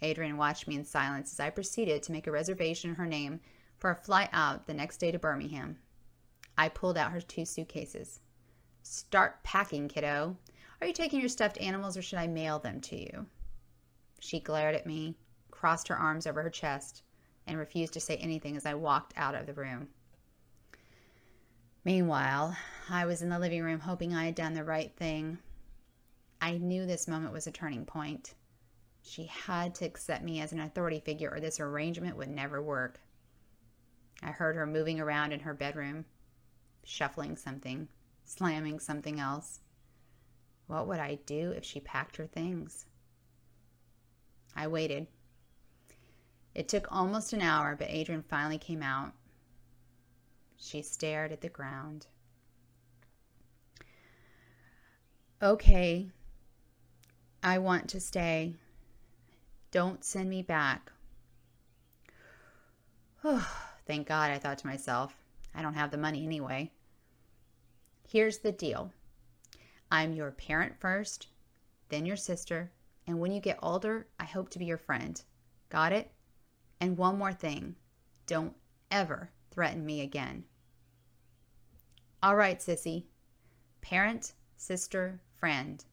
Adrian 0.00 0.38
watched 0.38 0.66
me 0.66 0.76
in 0.76 0.84
silence 0.84 1.32
as 1.32 1.40
I 1.40 1.50
proceeded 1.50 2.02
to 2.02 2.12
make 2.12 2.26
a 2.26 2.32
reservation 2.32 2.90
in 2.90 2.96
her 2.96 3.06
name 3.06 3.40
for 3.76 3.90
a 3.90 3.96
flight 3.96 4.30
out 4.32 4.66
the 4.66 4.74
next 4.74 4.96
day 4.96 5.10
to 5.12 5.18
Birmingham. 5.18 5.78
I 6.56 6.68
pulled 6.68 6.96
out 6.96 7.12
her 7.12 7.20
two 7.20 7.44
suitcases. 7.44 8.20
Start 8.82 9.42
packing, 9.42 9.88
kiddo. 9.88 10.36
Are 10.80 10.86
you 10.86 10.92
taking 10.92 11.20
your 11.20 11.28
stuffed 11.28 11.60
animals 11.60 11.96
or 11.96 12.02
should 12.02 12.18
I 12.18 12.26
mail 12.26 12.58
them 12.58 12.80
to 12.82 12.96
you? 12.96 13.26
She 14.20 14.40
glared 14.40 14.74
at 14.74 14.86
me, 14.86 15.16
crossed 15.50 15.88
her 15.88 15.98
arms 15.98 16.26
over 16.26 16.42
her 16.42 16.50
chest, 16.50 17.02
and 17.46 17.58
refused 17.58 17.94
to 17.94 18.00
say 18.00 18.16
anything 18.16 18.56
as 18.56 18.66
I 18.66 18.74
walked 18.74 19.12
out 19.16 19.34
of 19.34 19.46
the 19.46 19.54
room. 19.54 19.88
Meanwhile, 21.84 22.56
I 22.90 23.06
was 23.06 23.22
in 23.22 23.28
the 23.28 23.38
living 23.38 23.62
room 23.62 23.80
hoping 23.80 24.14
I 24.14 24.26
had 24.26 24.34
done 24.34 24.54
the 24.54 24.64
right 24.64 24.94
thing. 24.96 25.38
I 26.40 26.58
knew 26.58 26.86
this 26.86 27.08
moment 27.08 27.32
was 27.32 27.46
a 27.46 27.52
turning 27.52 27.84
point. 27.84 28.34
She 29.02 29.24
had 29.24 29.74
to 29.76 29.84
accept 29.84 30.22
me 30.22 30.40
as 30.40 30.52
an 30.52 30.60
authority 30.60 31.00
figure, 31.00 31.30
or 31.30 31.40
this 31.40 31.60
arrangement 31.60 32.16
would 32.16 32.28
never 32.28 32.62
work. 32.62 33.00
I 34.22 34.32
heard 34.32 34.56
her 34.56 34.66
moving 34.66 35.00
around 35.00 35.32
in 35.32 35.40
her 35.40 35.54
bedroom, 35.54 36.04
shuffling 36.84 37.36
something, 37.36 37.88
slamming 38.24 38.80
something 38.80 39.18
else. 39.18 39.60
What 40.68 40.86
would 40.86 41.00
I 41.00 41.18
do 41.26 41.50
if 41.50 41.64
she 41.64 41.80
packed 41.80 42.16
her 42.16 42.26
things? 42.26 42.86
I 44.54 44.68
waited, 44.68 45.08
it 46.58 46.66
took 46.66 46.90
almost 46.90 47.32
an 47.32 47.40
hour, 47.40 47.76
but 47.78 47.88
Adrian 47.88 48.24
finally 48.24 48.58
came 48.58 48.82
out. 48.82 49.12
She 50.56 50.82
stared 50.82 51.30
at 51.30 51.40
the 51.40 51.48
ground. 51.48 52.08
Okay, 55.40 56.08
I 57.44 57.58
want 57.58 57.88
to 57.90 58.00
stay. 58.00 58.56
Don't 59.70 60.04
send 60.04 60.28
me 60.28 60.42
back. 60.42 60.90
Thank 63.86 64.08
God, 64.08 64.32
I 64.32 64.38
thought 64.38 64.58
to 64.58 64.66
myself. 64.66 65.16
I 65.54 65.62
don't 65.62 65.74
have 65.74 65.92
the 65.92 65.96
money 65.96 66.24
anyway. 66.24 66.72
Here's 68.08 68.38
the 68.38 68.50
deal 68.50 68.92
I'm 69.90 70.12
your 70.12 70.30
parent 70.32 70.78
first, 70.78 71.28
then 71.88 72.04
your 72.04 72.16
sister, 72.16 72.70
and 73.06 73.18
when 73.18 73.32
you 73.32 73.40
get 73.40 73.58
older, 73.62 74.06
I 74.20 74.24
hope 74.24 74.50
to 74.50 74.58
be 74.58 74.66
your 74.66 74.76
friend. 74.76 75.20
Got 75.70 75.92
it? 75.92 76.10
And 76.80 76.96
one 76.96 77.18
more 77.18 77.32
thing 77.32 77.76
don't 78.26 78.54
ever 78.90 79.30
threaten 79.50 79.84
me 79.84 80.02
again. 80.02 80.44
All 82.22 82.36
right, 82.36 82.58
sissy. 82.58 83.04
Parent, 83.80 84.34
sister, 84.56 85.20
friend. 85.38 85.84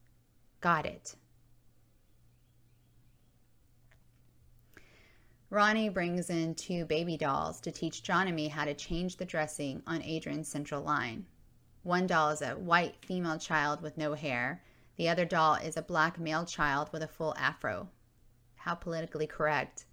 Got 0.60 0.86
it. 0.86 1.14
Ronnie 5.48 5.88
brings 5.88 6.28
in 6.28 6.54
two 6.54 6.84
baby 6.84 7.16
dolls 7.16 7.60
to 7.60 7.70
teach 7.70 8.02
John 8.02 8.26
and 8.26 8.34
me 8.34 8.48
how 8.48 8.64
to 8.64 8.74
change 8.74 9.16
the 9.16 9.24
dressing 9.24 9.82
on 9.86 10.02
Adrian's 10.02 10.48
central 10.48 10.82
line. 10.82 11.24
One 11.86 12.08
doll 12.08 12.30
is 12.30 12.42
a 12.42 12.56
white 12.56 12.96
female 13.00 13.38
child 13.38 13.80
with 13.80 13.96
no 13.96 14.14
hair. 14.14 14.60
The 14.96 15.08
other 15.08 15.24
doll 15.24 15.54
is 15.54 15.76
a 15.76 15.82
black 15.82 16.18
male 16.18 16.44
child 16.44 16.92
with 16.92 17.00
a 17.00 17.06
full 17.06 17.32
afro. 17.36 17.90
How 18.56 18.74
politically 18.74 19.28
correct. 19.28 19.84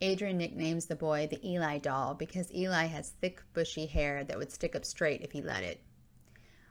Adrian 0.00 0.36
nicknames 0.36 0.86
the 0.86 0.96
boy 0.96 1.28
the 1.28 1.48
Eli 1.48 1.78
doll 1.78 2.14
because 2.14 2.52
Eli 2.52 2.86
has 2.86 3.10
thick, 3.10 3.40
bushy 3.52 3.86
hair 3.86 4.24
that 4.24 4.36
would 4.36 4.50
stick 4.50 4.74
up 4.74 4.84
straight 4.84 5.20
if 5.20 5.30
he 5.30 5.40
let 5.40 5.62
it. 5.62 5.80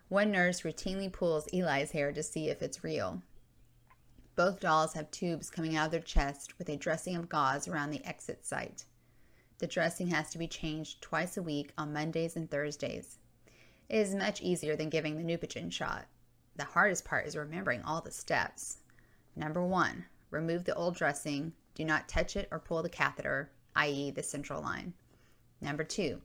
One 0.10 0.32
nurse 0.32 0.64
routinely 0.64 1.10
pulls 1.10 1.48
Eli's 1.54 1.92
hair 1.92 2.12
to 2.12 2.22
see 2.22 2.50
if 2.50 2.62
it's 2.62 2.84
real. 2.84 3.22
Both 4.36 4.60
dolls 4.60 4.96
have 4.96 5.12
tubes 5.12 5.50
coming 5.50 5.78
out 5.78 5.86
of 5.86 5.92
their 5.92 6.02
chest 6.02 6.60
with 6.60 6.68
a 6.68 6.76
dressing 6.76 7.16
of 7.16 7.30
gauze 7.30 7.70
around 7.70 7.92
the 7.92 8.04
exit 8.06 8.46
site. 8.46 8.84
The 9.60 9.68
dressing 9.68 10.08
has 10.08 10.30
to 10.32 10.38
be 10.38 10.50
changed 10.50 11.02
twice 11.02 11.38
a 11.38 11.42
week 11.42 11.72
on 11.78 11.94
Mondays 11.94 12.36
and 12.36 12.52
Thursdays. 12.52 13.18
Is 13.90 14.16
much 14.16 14.42
easier 14.42 14.76
than 14.76 14.90
giving 14.90 15.18
the 15.18 15.24
Neupogen 15.24 15.72
shot. 15.72 16.06
The 16.56 16.64
hardest 16.64 17.06
part 17.06 17.28
is 17.28 17.36
remembering 17.36 17.82
all 17.84 18.02
the 18.02 18.12
steps. 18.12 18.78
Number 19.36 19.64
one, 19.64 20.06
remove 20.32 20.64
the 20.64 20.76
old 20.76 20.96
dressing, 20.96 21.54
do 21.76 21.86
not 21.86 22.10
touch 22.10 22.36
it 22.36 22.48
or 22.52 22.60
pull 22.60 22.82
the 22.82 22.90
catheter 22.90 23.52
i.e., 23.76 24.12
the 24.12 24.24
central 24.24 24.62
line. 24.62 24.94
Number 25.62 25.84
two, 25.84 26.22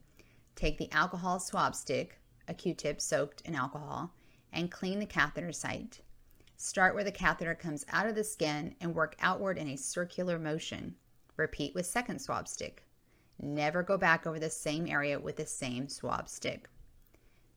take 0.55 0.79
the 0.79 0.91
alcohol 0.93 1.41
swab 1.41 1.75
stick, 1.75 2.19
a 2.49 2.55
q 2.55 2.75
tip 2.75 3.01
soaked 3.01 3.43
in 3.43 3.55
alcohol, 3.55 4.15
and 4.53 4.71
clean 4.71 4.99
the 4.99 5.07
catheter 5.07 5.53
site. 5.53 6.01
Start 6.57 6.95
where 6.95 7.05
the 7.05 7.13
catheter 7.13 7.55
comes 7.55 7.85
out 7.91 8.07
of 8.07 8.15
the 8.15 8.25
skin 8.25 8.75
and 8.81 8.95
work 8.95 9.17
outward 9.21 9.59
in 9.59 9.69
a 9.69 9.77
circular 9.77 10.39
motion. 10.39 10.95
Repeat 11.37 11.75
with 11.75 11.87
second 11.87 12.21
swab 12.21 12.47
stick. 12.47 12.85
Never 13.41 13.83
go 13.83 13.97
back 13.97 14.27
over 14.27 14.39
the 14.39 14.51
same 14.51 14.87
area 14.87 15.19
with 15.19 15.37
the 15.37 15.47
same 15.47 15.89
swab 15.89 16.29
stick. 16.29 16.69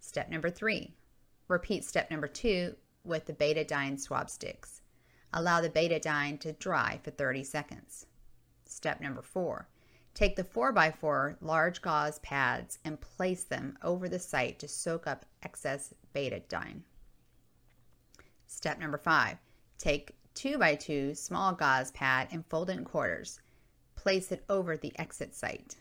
Step 0.05 0.29
number 0.29 0.49
three. 0.49 0.93
Repeat 1.47 1.85
step 1.85 2.11
number 2.11 2.27
two 2.27 2.75
with 3.05 3.25
the 3.25 3.31
betadine 3.31 3.97
swab 3.97 4.29
sticks. 4.29 4.81
Allow 5.33 5.61
the 5.61 5.69
betadine 5.69 6.37
to 6.41 6.51
dry 6.51 6.99
for 7.01 7.11
30 7.11 7.45
seconds. 7.45 8.05
Step 8.65 8.99
number 8.99 9.21
four. 9.21 9.69
Take 10.13 10.35
the 10.35 10.43
4x4 10.43 11.37
large 11.39 11.81
gauze 11.81 12.19
pads 12.19 12.79
and 12.83 12.99
place 12.99 13.45
them 13.45 13.77
over 13.81 14.09
the 14.09 14.19
site 14.19 14.59
to 14.59 14.67
soak 14.67 15.07
up 15.07 15.25
excess 15.41 15.93
betadine. 16.13 16.81
Step 18.45 18.79
number 18.79 18.97
five. 18.97 19.37
Take 19.77 20.17
2x2 20.35 21.15
small 21.15 21.53
gauze 21.53 21.91
pad 21.91 22.27
and 22.29 22.45
fold 22.47 22.69
it 22.69 22.77
in 22.77 22.83
quarters. 22.83 23.39
Place 23.95 24.33
it 24.33 24.43
over 24.49 24.75
the 24.75 24.99
exit 24.99 25.33
site. 25.33 25.77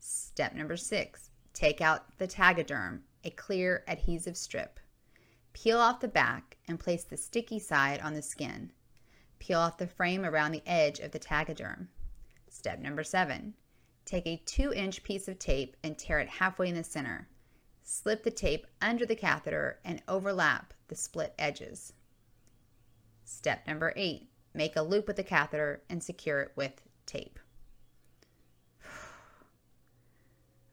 Step 0.00 0.54
number 0.54 0.78
six. 0.78 1.30
Take 1.52 1.80
out 1.80 2.18
the 2.18 2.28
Tegaderm, 2.28 3.00
a 3.26 3.30
clear 3.30 3.82
adhesive 3.88 4.36
strip. 4.36 4.78
Peel 5.52 5.78
off 5.78 5.98
the 5.98 6.06
back 6.06 6.56
and 6.68 6.78
place 6.78 7.02
the 7.02 7.16
sticky 7.16 7.58
side 7.58 8.00
on 8.00 8.14
the 8.14 8.22
skin. 8.22 8.70
Peel 9.40 9.58
off 9.58 9.78
the 9.78 9.86
frame 9.88 10.24
around 10.24 10.52
the 10.52 10.62
edge 10.64 11.00
of 11.00 11.10
the 11.10 11.18
Tegaderm. 11.18 11.88
Step 12.48 12.78
number 12.78 13.02
seven. 13.02 13.54
Take 14.04 14.28
a 14.28 14.40
2 14.46 14.72
inch 14.72 15.02
piece 15.02 15.26
of 15.26 15.40
tape 15.40 15.76
and 15.82 15.98
tear 15.98 16.20
it 16.20 16.28
halfway 16.28 16.68
in 16.68 16.76
the 16.76 16.84
center. 16.84 17.28
Slip 17.82 18.22
the 18.22 18.30
tape 18.30 18.66
under 18.80 19.04
the 19.04 19.16
catheter 19.16 19.80
and 19.84 20.02
overlap 20.06 20.72
the 20.86 20.94
split 20.94 21.34
edges. 21.36 21.92
Step 23.24 23.66
number 23.66 23.92
eight. 23.96 24.28
Make 24.54 24.76
a 24.76 24.82
loop 24.82 25.08
with 25.08 25.16
the 25.16 25.24
catheter 25.24 25.82
and 25.90 26.00
secure 26.00 26.42
it 26.42 26.52
with 26.54 26.80
tape. 27.06 27.40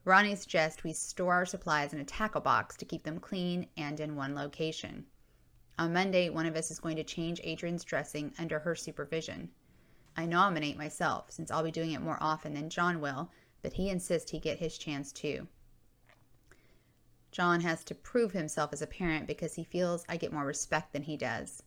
Ronnie 0.06 0.36
suggests 0.36 0.84
we 0.84 0.92
store 0.92 1.32
our 1.32 1.46
supplies 1.46 1.94
in 1.94 2.00
a 2.00 2.04
tackle 2.04 2.42
box 2.42 2.76
to 2.76 2.84
keep 2.84 3.04
them 3.04 3.18
clean 3.18 3.68
and 3.76 3.98
in 4.00 4.16
one 4.16 4.34
location. 4.34 5.06
On 5.78 5.92
Monday, 5.92 6.28
one 6.28 6.44
of 6.44 6.56
us 6.56 6.70
is 6.70 6.78
going 6.78 6.96
to 6.96 7.04
change 7.04 7.40
Adrian's 7.42 7.84
dressing 7.84 8.34
under 8.38 8.58
her 8.58 8.74
supervision. 8.74 9.50
I 10.16 10.26
nominate 10.26 10.76
myself, 10.76 11.30
since 11.30 11.50
I'll 11.50 11.64
be 11.64 11.72
doing 11.72 11.92
it 11.92 12.02
more 12.02 12.18
often 12.20 12.52
than 12.52 12.68
John 12.70 13.00
will, 13.00 13.30
but 13.62 13.72
he 13.72 13.88
insists 13.88 14.30
he 14.30 14.38
get 14.38 14.58
his 14.58 14.76
chance 14.76 15.10
too. 15.10 15.48
John 17.32 17.62
has 17.62 17.82
to 17.84 17.94
prove 17.94 18.32
himself 18.32 18.72
as 18.72 18.82
a 18.82 18.86
parent 18.86 19.26
because 19.26 19.54
he 19.54 19.64
feels 19.64 20.04
I 20.08 20.18
get 20.18 20.32
more 20.32 20.44
respect 20.44 20.92
than 20.92 21.02
he 21.02 21.16
does. 21.16 21.62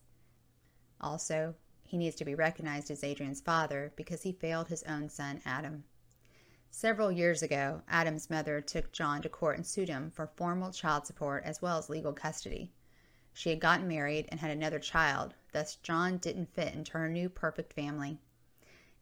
Also, 1.00 1.56
he 1.82 1.98
needs 1.98 2.16
to 2.16 2.24
be 2.24 2.34
recognized 2.34 2.90
as 2.90 3.02
Adrian's 3.02 3.40
father 3.40 3.92
because 3.96 4.22
he 4.22 4.32
failed 4.32 4.68
his 4.68 4.84
own 4.84 5.08
son, 5.08 5.42
Adam. 5.44 5.84
Several 6.70 7.10
years 7.10 7.42
ago, 7.42 7.82
Adam's 7.88 8.30
mother 8.30 8.60
took 8.60 8.92
John 8.92 9.22
to 9.22 9.28
court 9.28 9.56
and 9.56 9.66
sued 9.66 9.88
him 9.88 10.10
for 10.10 10.26
formal 10.26 10.70
child 10.70 11.06
support 11.06 11.44
as 11.44 11.60
well 11.60 11.78
as 11.78 11.88
legal 11.88 12.12
custody. 12.12 12.72
She 13.32 13.50
had 13.50 13.60
gotten 13.60 13.88
married 13.88 14.28
and 14.30 14.40
had 14.40 14.50
another 14.50 14.78
child, 14.78 15.34
thus, 15.52 15.76
John 15.76 16.18
didn't 16.18 16.54
fit 16.54 16.74
into 16.74 16.92
her 16.92 17.08
new 17.08 17.28
perfect 17.28 17.72
family. 17.72 18.18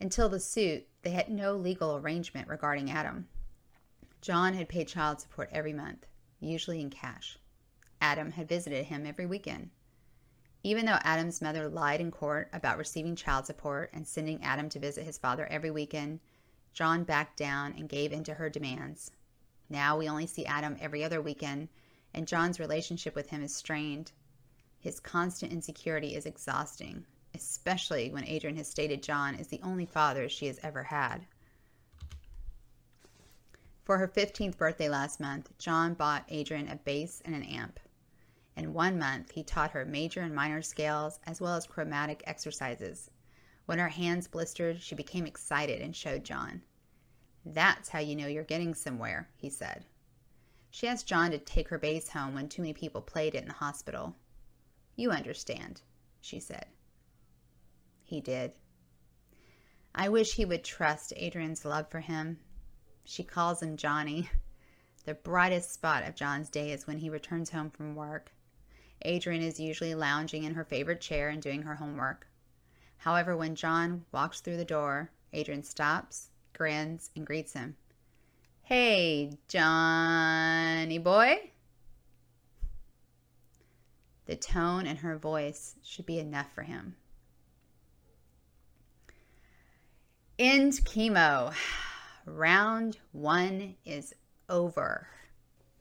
Until 0.00 0.28
the 0.28 0.40
suit, 0.40 0.86
they 1.02 1.10
had 1.10 1.28
no 1.28 1.56
legal 1.56 1.96
arrangement 1.96 2.48
regarding 2.48 2.90
Adam. 2.90 3.28
John 4.20 4.54
had 4.54 4.68
paid 4.68 4.88
child 4.88 5.20
support 5.20 5.50
every 5.52 5.72
month 5.72 6.06
usually 6.40 6.80
in 6.80 6.90
cash. 6.90 7.38
Adam 8.00 8.30
had 8.32 8.48
visited 8.48 8.86
him 8.86 9.06
every 9.06 9.26
weekend. 9.26 9.70
Even 10.62 10.84
though 10.84 10.98
Adam's 11.02 11.40
mother 11.40 11.68
lied 11.68 12.00
in 12.00 12.10
court 12.10 12.48
about 12.52 12.78
receiving 12.78 13.16
child 13.16 13.46
support 13.46 13.90
and 13.92 14.06
sending 14.06 14.42
Adam 14.42 14.68
to 14.68 14.78
visit 14.78 15.04
his 15.04 15.18
father 15.18 15.46
every 15.46 15.70
weekend, 15.70 16.20
John 16.76 17.04
backed 17.04 17.38
down 17.38 17.72
and 17.72 17.88
gave 17.88 18.12
in 18.12 18.22
to 18.24 18.34
her 18.34 18.50
demands. 18.50 19.10
Now 19.70 19.96
we 19.96 20.10
only 20.10 20.26
see 20.26 20.44
Adam 20.44 20.76
every 20.78 21.02
other 21.02 21.22
weekend, 21.22 21.70
and 22.12 22.28
John's 22.28 22.60
relationship 22.60 23.14
with 23.14 23.30
him 23.30 23.42
is 23.42 23.56
strained. 23.56 24.12
His 24.78 25.00
constant 25.00 25.54
insecurity 25.54 26.14
is 26.14 26.26
exhausting, 26.26 27.06
especially 27.34 28.10
when 28.10 28.26
Adrian 28.26 28.58
has 28.58 28.68
stated 28.68 29.02
John 29.02 29.36
is 29.36 29.46
the 29.46 29.62
only 29.62 29.86
father 29.86 30.28
she 30.28 30.48
has 30.48 30.60
ever 30.62 30.82
had. 30.82 31.26
For 33.84 33.96
her 33.96 34.06
15th 34.06 34.58
birthday 34.58 34.90
last 34.90 35.18
month, 35.18 35.56
John 35.56 35.94
bought 35.94 36.26
Adrian 36.28 36.68
a 36.68 36.76
bass 36.76 37.22
and 37.24 37.34
an 37.34 37.44
amp. 37.44 37.80
In 38.54 38.74
one 38.74 38.98
month, 38.98 39.30
he 39.30 39.42
taught 39.42 39.70
her 39.70 39.86
major 39.86 40.20
and 40.20 40.34
minor 40.34 40.60
scales 40.60 41.20
as 41.24 41.40
well 41.40 41.54
as 41.54 41.66
chromatic 41.66 42.22
exercises. 42.26 43.10
When 43.66 43.78
her 43.78 43.88
hands 43.88 44.26
blistered, 44.26 44.80
she 44.80 44.94
became 44.94 45.26
excited 45.26 45.82
and 45.82 45.94
showed 45.94 46.24
John. 46.24 46.62
That's 47.44 47.90
how 47.90 47.98
you 47.98 48.16
know 48.16 48.26
you're 48.26 48.42
getting 48.42 48.74
somewhere, 48.74 49.28
he 49.36 49.50
said. 49.50 49.84
She 50.70 50.88
asked 50.88 51.06
John 51.06 51.30
to 51.30 51.38
take 51.38 51.68
her 51.68 51.78
bass 51.78 52.08
home 52.08 52.34
when 52.34 52.48
too 52.48 52.62
many 52.62 52.72
people 52.72 53.00
played 53.00 53.34
it 53.34 53.42
in 53.42 53.48
the 53.48 53.54
hospital. 53.54 54.16
You 54.96 55.10
understand, 55.10 55.82
she 56.20 56.40
said. 56.40 56.66
He 58.02 58.20
did. 58.20 58.52
I 59.94 60.08
wish 60.08 60.34
he 60.34 60.44
would 60.44 60.64
trust 60.64 61.12
Adrian's 61.16 61.64
love 61.64 61.90
for 61.90 62.00
him 62.00 62.38
she 63.08 63.22
calls 63.22 63.62
him 63.62 63.76
Johnny. 63.76 64.28
The 65.04 65.14
brightest 65.14 65.72
spot 65.72 66.02
of 66.02 66.16
John's 66.16 66.50
day 66.50 66.72
is 66.72 66.88
when 66.88 66.98
he 66.98 67.08
returns 67.08 67.50
home 67.50 67.70
from 67.70 67.94
work. 67.94 68.32
Adrian 69.02 69.40
is 69.40 69.60
usually 69.60 69.94
lounging 69.94 70.42
in 70.42 70.54
her 70.54 70.64
favorite 70.64 71.00
chair 71.00 71.28
and 71.28 71.40
doing 71.40 71.62
her 71.62 71.76
homework. 71.76 72.26
However, 72.98 73.36
when 73.36 73.54
John 73.54 74.04
walks 74.12 74.40
through 74.40 74.56
the 74.56 74.64
door, 74.64 75.10
Adrian 75.32 75.62
stops, 75.62 76.30
grins, 76.52 77.10
and 77.14 77.26
greets 77.26 77.52
him. 77.52 77.76
Hey, 78.62 79.38
Johnny 79.48 80.98
boy. 80.98 81.50
The 84.26 84.36
tone 84.36 84.86
in 84.86 84.96
her 84.96 85.16
voice 85.16 85.76
should 85.84 86.06
be 86.06 86.18
enough 86.18 86.52
for 86.52 86.62
him. 86.62 86.96
End 90.38 90.72
chemo 90.72 91.54
round 92.26 92.98
one 93.12 93.76
is 93.84 94.14
over. 94.48 95.06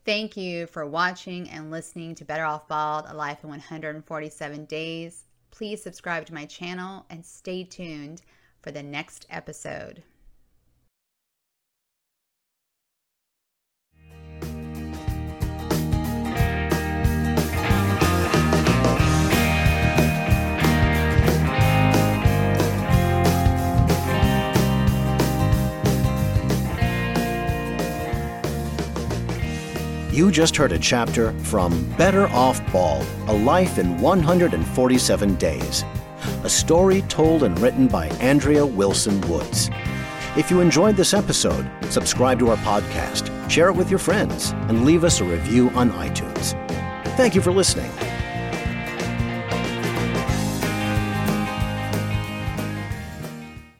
Thank 0.05 0.37
you 0.37 0.67
for 0.67 0.85
watching 0.85 1.49
and 1.49 1.71
listening 1.71 2.13
to 2.15 2.25
Better 2.25 2.45
Off 2.45 2.67
Bald, 2.67 3.05
A 3.07 3.15
Life 3.15 3.43
in 3.43 3.49
147 3.49 4.65
Days. 4.65 5.23
Please 5.55 5.81
subscribe 5.81 6.25
to 6.25 6.33
my 6.33 6.45
channel 6.45 7.05
and 7.09 7.25
stay 7.25 7.63
tuned 7.63 8.21
for 8.61 8.71
the 8.71 8.83
next 8.83 9.25
episode. 9.29 10.03
You 30.15 30.31
just 30.31 30.55
heard 30.55 30.71
a 30.71 30.79
chapter 30.79 31.37
from 31.39 31.91
Better 31.97 32.27
Off 32.27 32.61
Bald 32.71 33.05
A 33.27 33.33
Life 33.33 33.77
in 33.77 33.97
147 33.97 35.35
Days, 35.35 35.83
a 36.45 36.49
story 36.49 37.01
told 37.09 37.43
and 37.43 37.59
written 37.59 37.89
by 37.89 38.07
Andrea 38.21 38.65
Wilson 38.65 39.19
Woods. 39.29 39.69
If 40.37 40.49
you 40.49 40.61
enjoyed 40.61 40.95
this 40.95 41.13
episode, 41.13 41.69
subscribe 41.89 42.39
to 42.39 42.49
our 42.49 42.55
podcast, 42.59 43.29
share 43.49 43.67
it 43.67 43.75
with 43.75 43.89
your 43.89 43.99
friends, 43.99 44.51
and 44.69 44.85
leave 44.85 45.03
us 45.03 45.19
a 45.19 45.25
review 45.25 45.69
on 45.71 45.91
iTunes. 45.91 46.53
Thank 47.17 47.35
you 47.35 47.41
for 47.41 47.51
listening. 47.51 47.91